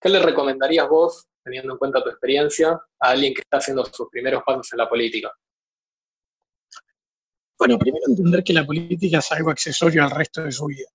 ¿Qué 0.00 0.08
le 0.08 0.20
recomendarías 0.20 0.88
vos 0.88 1.26
teniendo 1.42 1.72
en 1.72 1.78
cuenta 1.78 2.02
tu 2.02 2.10
experiencia, 2.10 2.68
a 2.70 3.08
alguien 3.08 3.34
que 3.34 3.40
está 3.40 3.56
haciendo 3.56 3.84
sus 3.86 4.08
primeros 4.10 4.42
pasos 4.44 4.72
en 4.72 4.78
la 4.78 4.88
política? 4.88 5.32
Bueno, 7.58 7.78
primero 7.78 8.04
entender 8.06 8.44
que 8.44 8.52
la 8.52 8.64
política 8.64 9.18
es 9.18 9.32
algo 9.32 9.50
accesorio 9.50 10.04
al 10.04 10.10
resto 10.10 10.42
de 10.42 10.52
su 10.52 10.66
vida. 10.66 10.88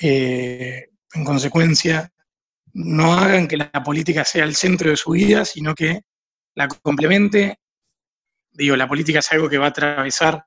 Eh, 0.00 0.88
en 1.14 1.24
consecuencia, 1.24 2.10
no 2.74 3.14
hagan 3.14 3.48
que 3.48 3.56
la 3.56 3.70
política 3.84 4.24
sea 4.24 4.44
el 4.44 4.54
centro 4.54 4.90
de 4.90 4.96
su 4.96 5.12
vida, 5.12 5.44
sino 5.44 5.74
que 5.74 6.02
la 6.54 6.68
complemente. 6.68 7.58
Digo, 8.50 8.76
la 8.76 8.88
política 8.88 9.20
es 9.20 9.32
algo 9.32 9.48
que 9.48 9.58
va 9.58 9.66
a 9.66 9.68
atravesar 9.68 10.44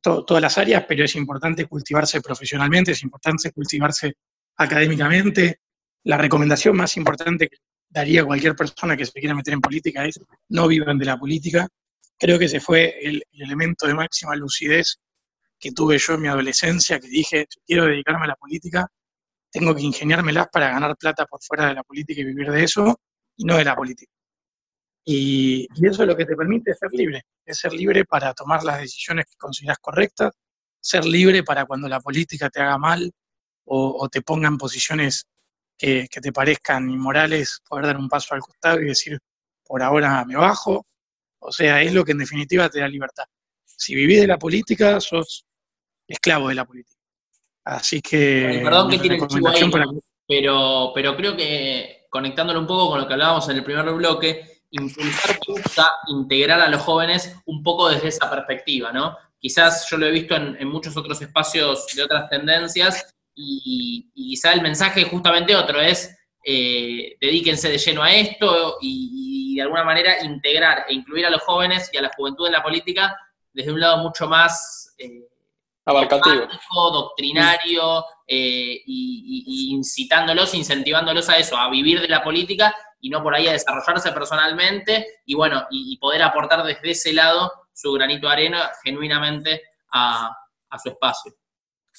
todas 0.00 0.42
las 0.42 0.58
áreas, 0.58 0.84
pero 0.88 1.04
es 1.04 1.14
importante 1.16 1.66
cultivarse 1.66 2.20
profesionalmente, 2.20 2.92
es 2.92 3.02
importante 3.02 3.52
cultivarse 3.52 4.14
académicamente. 4.56 5.60
La 6.04 6.16
recomendación 6.16 6.76
más 6.76 6.96
importante 6.96 7.48
que 7.48 7.58
daría 7.88 8.24
cualquier 8.24 8.56
persona 8.56 8.96
que 8.96 9.04
se 9.04 9.12
quiera 9.12 9.34
meter 9.34 9.54
en 9.54 9.60
política 9.60 10.04
es 10.04 10.18
no 10.48 10.66
vivan 10.66 10.98
de 10.98 11.04
la 11.04 11.18
política. 11.18 11.68
Creo 12.18 12.38
que 12.38 12.46
ese 12.46 12.60
fue 12.60 12.98
el, 13.02 13.22
elemento 13.32 13.86
de 13.86 13.94
máxima 13.94 14.34
lucidez 14.36 14.98
que 15.58 15.72
tuve 15.72 15.98
yo 15.98 16.14
en 16.14 16.22
mi 16.22 16.28
adolescencia, 16.28 16.98
que 16.98 17.08
dije, 17.08 17.46
quiero 17.66 17.84
dedicarme 17.84 18.24
a 18.24 18.28
la 18.28 18.36
política, 18.36 18.86
tengo 19.50 19.74
que 19.74 19.82
ingeniármelas 19.82 20.48
para 20.48 20.70
ganar 20.70 20.96
plata 20.96 21.26
por 21.26 21.42
fuera 21.42 21.68
de 21.68 21.74
la 21.74 21.82
política 21.82 22.20
y 22.20 22.24
vivir 22.24 22.50
de 22.50 22.64
eso, 22.64 23.00
y 23.36 23.44
no 23.44 23.56
de 23.56 23.64
la 23.64 23.76
política. 23.76 24.12
Y, 25.04 25.66
eso 25.86 26.02
es 26.02 26.08
lo 26.08 26.16
que 26.16 26.26
te 26.26 26.36
permite 26.36 26.74
ser 26.74 26.90
libre, 26.92 27.22
es 27.44 27.58
ser 27.58 27.72
libre 27.72 28.04
para 28.04 28.32
tomar 28.34 28.62
las 28.62 28.80
decisiones 28.80 29.26
que 29.26 29.36
consideras 29.36 29.78
correctas, 29.78 30.32
ser 30.80 31.04
libre 31.04 31.42
para 31.42 31.64
cuando 31.64 31.88
la 31.88 32.00
política 32.00 32.48
te 32.50 32.60
haga 32.60 32.78
mal 32.78 33.12
o 33.72 34.08
te 34.08 34.22
ponga 34.22 34.48
en 34.48 34.58
posiciones 34.58 35.26
que, 35.80 36.20
te 36.20 36.32
parezcan 36.32 36.90
inmorales, 36.90 37.60
poder 37.66 37.86
dar 37.86 37.96
un 37.96 38.08
paso 38.08 38.34
al 38.34 38.40
costado 38.40 38.80
y 38.80 38.86
decir, 38.86 39.18
por 39.64 39.82
ahora 39.82 40.24
me 40.26 40.36
bajo. 40.36 40.86
O 41.38 41.52
sea, 41.52 41.80
es 41.80 41.94
lo 41.94 42.04
que 42.04 42.12
en 42.12 42.18
definitiva 42.18 42.68
te 42.68 42.80
da 42.80 42.88
libertad. 42.88 43.24
Si 43.64 43.94
vivís 43.94 44.20
de 44.20 44.26
la 44.26 44.38
política, 44.38 45.00
sos 45.00 45.46
esclavo 46.06 46.48
de 46.48 46.54
la 46.54 46.66
política. 46.66 46.99
Así 47.64 48.00
que... 48.00 48.60
perdón 48.64 48.90
que 48.90 48.98
tiene 48.98 49.16
el 49.16 50.00
pero, 50.26 50.92
pero 50.94 51.16
creo 51.16 51.36
que 51.36 52.06
conectándolo 52.08 52.60
un 52.60 52.66
poco 52.66 52.90
con 52.90 53.00
lo 53.00 53.06
que 53.06 53.14
hablábamos 53.14 53.48
en 53.48 53.56
el 53.56 53.64
primer 53.64 53.90
bloque, 53.92 54.62
impulsar 54.70 55.38
busca 55.46 55.92
integrar 56.08 56.60
a 56.60 56.68
los 56.68 56.82
jóvenes 56.82 57.36
un 57.46 57.62
poco 57.62 57.88
desde 57.88 58.08
esa 58.08 58.30
perspectiva, 58.30 58.92
¿no? 58.92 59.16
Quizás 59.38 59.88
yo 59.90 59.96
lo 59.96 60.06
he 60.06 60.12
visto 60.12 60.36
en, 60.36 60.56
en 60.60 60.68
muchos 60.68 60.96
otros 60.96 61.20
espacios 61.20 61.86
de 61.94 62.02
otras 62.02 62.28
tendencias, 62.28 63.14
y, 63.34 64.10
quizá 64.14 64.52
el 64.52 64.62
mensaje 64.62 65.04
justamente 65.04 65.56
otro 65.56 65.80
es, 65.80 66.16
eh, 66.44 67.16
dedíquense 67.20 67.68
de 67.68 67.78
lleno 67.78 68.02
a 68.02 68.12
esto 68.12 68.78
y, 68.80 69.56
de 69.56 69.62
alguna 69.62 69.84
manera 69.84 70.22
integrar 70.24 70.86
e 70.88 70.94
incluir 70.94 71.26
a 71.26 71.30
los 71.30 71.42
jóvenes 71.42 71.90
y 71.92 71.98
a 71.98 72.02
la 72.02 72.10
juventud 72.16 72.46
en 72.46 72.52
la 72.52 72.62
política 72.62 73.16
desde 73.52 73.72
un 73.72 73.80
lado 73.80 73.98
mucho 73.98 74.28
más 74.28 74.94
eh, 74.96 75.26
abarcativo, 75.90 76.46
doctrinario, 76.92 78.04
eh, 78.26 78.82
y, 78.86 79.72
incitándolos, 79.74 80.54
incentivándolos 80.54 81.28
a 81.28 81.36
eso, 81.36 81.56
a 81.56 81.68
vivir 81.68 82.00
de 82.00 82.08
la 82.08 82.22
política 82.22 82.74
y 83.00 83.10
no 83.10 83.22
por 83.22 83.34
ahí 83.34 83.48
a 83.48 83.52
desarrollarse 83.52 84.12
personalmente 84.12 85.20
y 85.26 85.34
bueno, 85.34 85.66
y, 85.70 85.96
poder 85.98 86.22
aportar 86.22 86.62
desde 86.62 86.90
ese 86.90 87.12
lado 87.12 87.50
su 87.72 87.92
granito 87.92 88.26
de 88.28 88.32
arena 88.32 88.70
genuinamente 88.84 89.62
a, 89.92 90.36
su 90.82 90.90
espacio. 90.90 91.32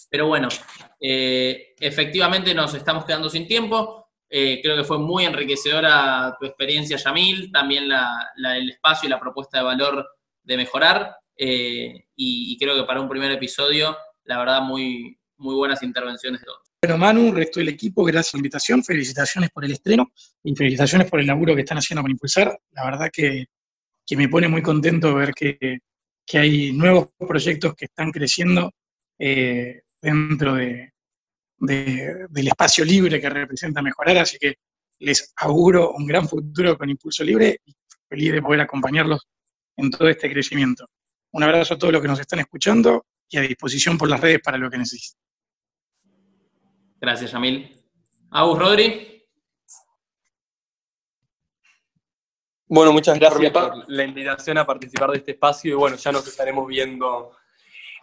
Pero 0.10 0.28
bueno, 0.28 0.48
eh, 1.00 1.76
efectivamente 1.80 2.54
nos 2.54 2.74
estamos 2.74 3.04
quedando 3.04 3.30
sin 3.30 3.48
tiempo. 3.48 4.08
Eh, 4.30 4.62
creo 4.64 4.78
que 4.78 4.86
fue 4.86 4.98
muy 4.98 5.26
enriquecedora 5.26 6.38
tu 6.40 6.46
experiencia, 6.46 6.96
Yamil, 6.96 7.52
también 7.52 7.90
el 7.92 8.70
espacio 8.70 9.08
y 9.08 9.10
la 9.10 9.20
propuesta 9.20 9.58
de 9.58 9.66
valor 9.66 10.08
de 10.44 10.58
mejorar. 10.58 11.18
Y, 11.38 12.04
y, 12.16 12.58
creo 12.58 12.76
que 12.76 12.84
para 12.84 13.02
un 13.02 13.10
primer 13.10 13.32
episodio, 13.32 13.98
la 14.26 14.38
verdad, 14.38 14.62
muy, 14.62 15.18
muy 15.38 15.56
buenas 15.56 15.82
intervenciones 15.84 16.42
de 16.42 16.46
todos. 16.46 16.72
Bueno, 16.84 16.98
Manu, 16.98 17.32
resto 17.32 17.60
del 17.60 17.70
equipo, 17.70 18.04
gracias 18.04 18.32
por 18.32 18.38
la 18.38 18.40
invitación, 18.40 18.84
felicitaciones 18.84 19.50
por 19.52 19.66
el 19.66 19.72
estreno 19.72 20.12
y 20.44 20.56
felicitaciones 20.56 21.10
por 21.10 21.20
el 21.20 21.28
laburo 21.28 21.54
que 21.54 21.62
están 21.62 21.78
haciendo 21.78 22.02
con 22.02 22.12
Impulsar. 22.12 22.60
La 22.72 22.86
verdad 22.86 23.10
que, 23.12 23.46
me 24.16 24.28
pone 24.28 24.48
muy 24.48 24.62
contento 24.62 25.14
ver 25.14 25.34
que, 25.34 25.80
hay 26.34 26.72
nuevos 26.72 27.10
proyectos 27.18 27.76
que 27.76 27.86
están 27.86 28.10
creciendo 28.10 28.72
eh, 29.20 29.82
dentro 30.02 30.56
de, 30.56 30.94
del 31.60 32.48
espacio 32.48 32.84
libre 32.84 33.22
que 33.22 33.30
representa 33.30 33.82
mejorar, 33.82 34.18
así 34.18 34.38
que 34.40 34.56
les 35.00 35.34
auguro 35.38 35.92
un 35.92 36.08
gran 36.08 36.28
futuro 36.28 36.78
con 36.78 36.90
Impulso 36.90 37.24
Libre 37.24 37.60
y 37.66 37.76
feliz 38.10 38.32
de 38.32 38.42
poder 38.42 38.62
acompañarlos 38.62 39.28
en 39.78 39.92
todo 39.92 40.10
este 40.10 40.32
crecimiento. 40.32 40.88
Un 41.32 41.44
abrazo 41.44 41.74
a 41.74 41.78
todos 41.78 41.94
los 41.94 42.02
que 42.02 42.08
nos 42.08 42.20
están 42.20 42.40
escuchando 42.40 43.06
y 43.30 43.38
a 43.38 43.42
disposición 43.42 43.98
por 43.98 44.10
las 44.10 44.20
redes 44.20 44.42
para 44.44 44.58
lo 44.58 44.70
que 44.70 44.78
necesiten. 44.78 45.20
Gracias, 47.00 47.32
Yamil. 47.32 47.78
Agus, 48.32 48.60
Rodri. 48.60 49.28
Bueno, 52.68 52.94
muchas 52.94 53.20
gracias 53.20 53.52
por 53.52 53.90
la 53.90 54.04
invitación 54.04 54.58
a 54.58 54.66
participar 54.66 55.12
de 55.12 55.18
este 55.18 55.32
espacio 55.32 55.72
y 55.72 55.76
bueno, 55.76 55.98
ya 55.98 56.12
nos 56.12 56.26
estaremos 56.28 56.68
viendo 56.68 57.36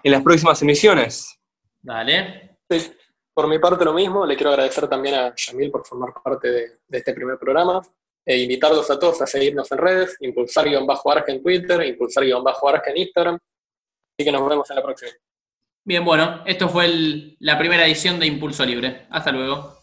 en 0.02 0.12
las 0.12 0.22
próximas 0.22 0.60
emisiones. 0.62 1.38
Dale. 1.80 2.58
por 3.32 3.48
mi 3.48 3.58
parte 3.58 3.84
lo 3.84 3.94
mismo, 3.94 4.26
le 4.26 4.36
quiero 4.36 4.50
agradecer 4.50 4.88
también 4.88 5.14
a 5.14 5.34
Yamil 5.34 5.70
por 5.70 5.86
formar 5.86 6.12
parte 6.22 6.50
de, 6.50 6.80
este 6.90 7.14
primer 7.14 7.38
programa 7.38 7.80
e 8.28 8.36
invitarlos 8.42 8.90
a 8.90 8.98
todos 8.98 9.22
a 9.22 9.26
seguirnos 9.26 9.72
en 9.72 9.78
redes, 9.78 10.18
impulsar-arge 10.20 11.32
en 11.32 11.42
Twitter, 11.42 11.82
impulsar-arge 11.82 12.90
en 12.90 12.96
Instagram. 12.98 13.34
Así 13.36 14.24
que 14.24 14.30
nos 14.30 14.46
vemos 14.46 14.68
en 14.68 14.76
la 14.76 14.82
próxima. 14.82 15.12
Bien, 15.82 16.04
bueno, 16.04 16.42
esto 16.44 16.68
fue 16.68 16.88
la 17.38 17.58
primera 17.58 17.86
edición 17.86 18.20
de 18.20 18.26
Impulso 18.26 18.66
Libre. 18.66 19.06
Hasta 19.08 19.32
luego. 19.32 19.77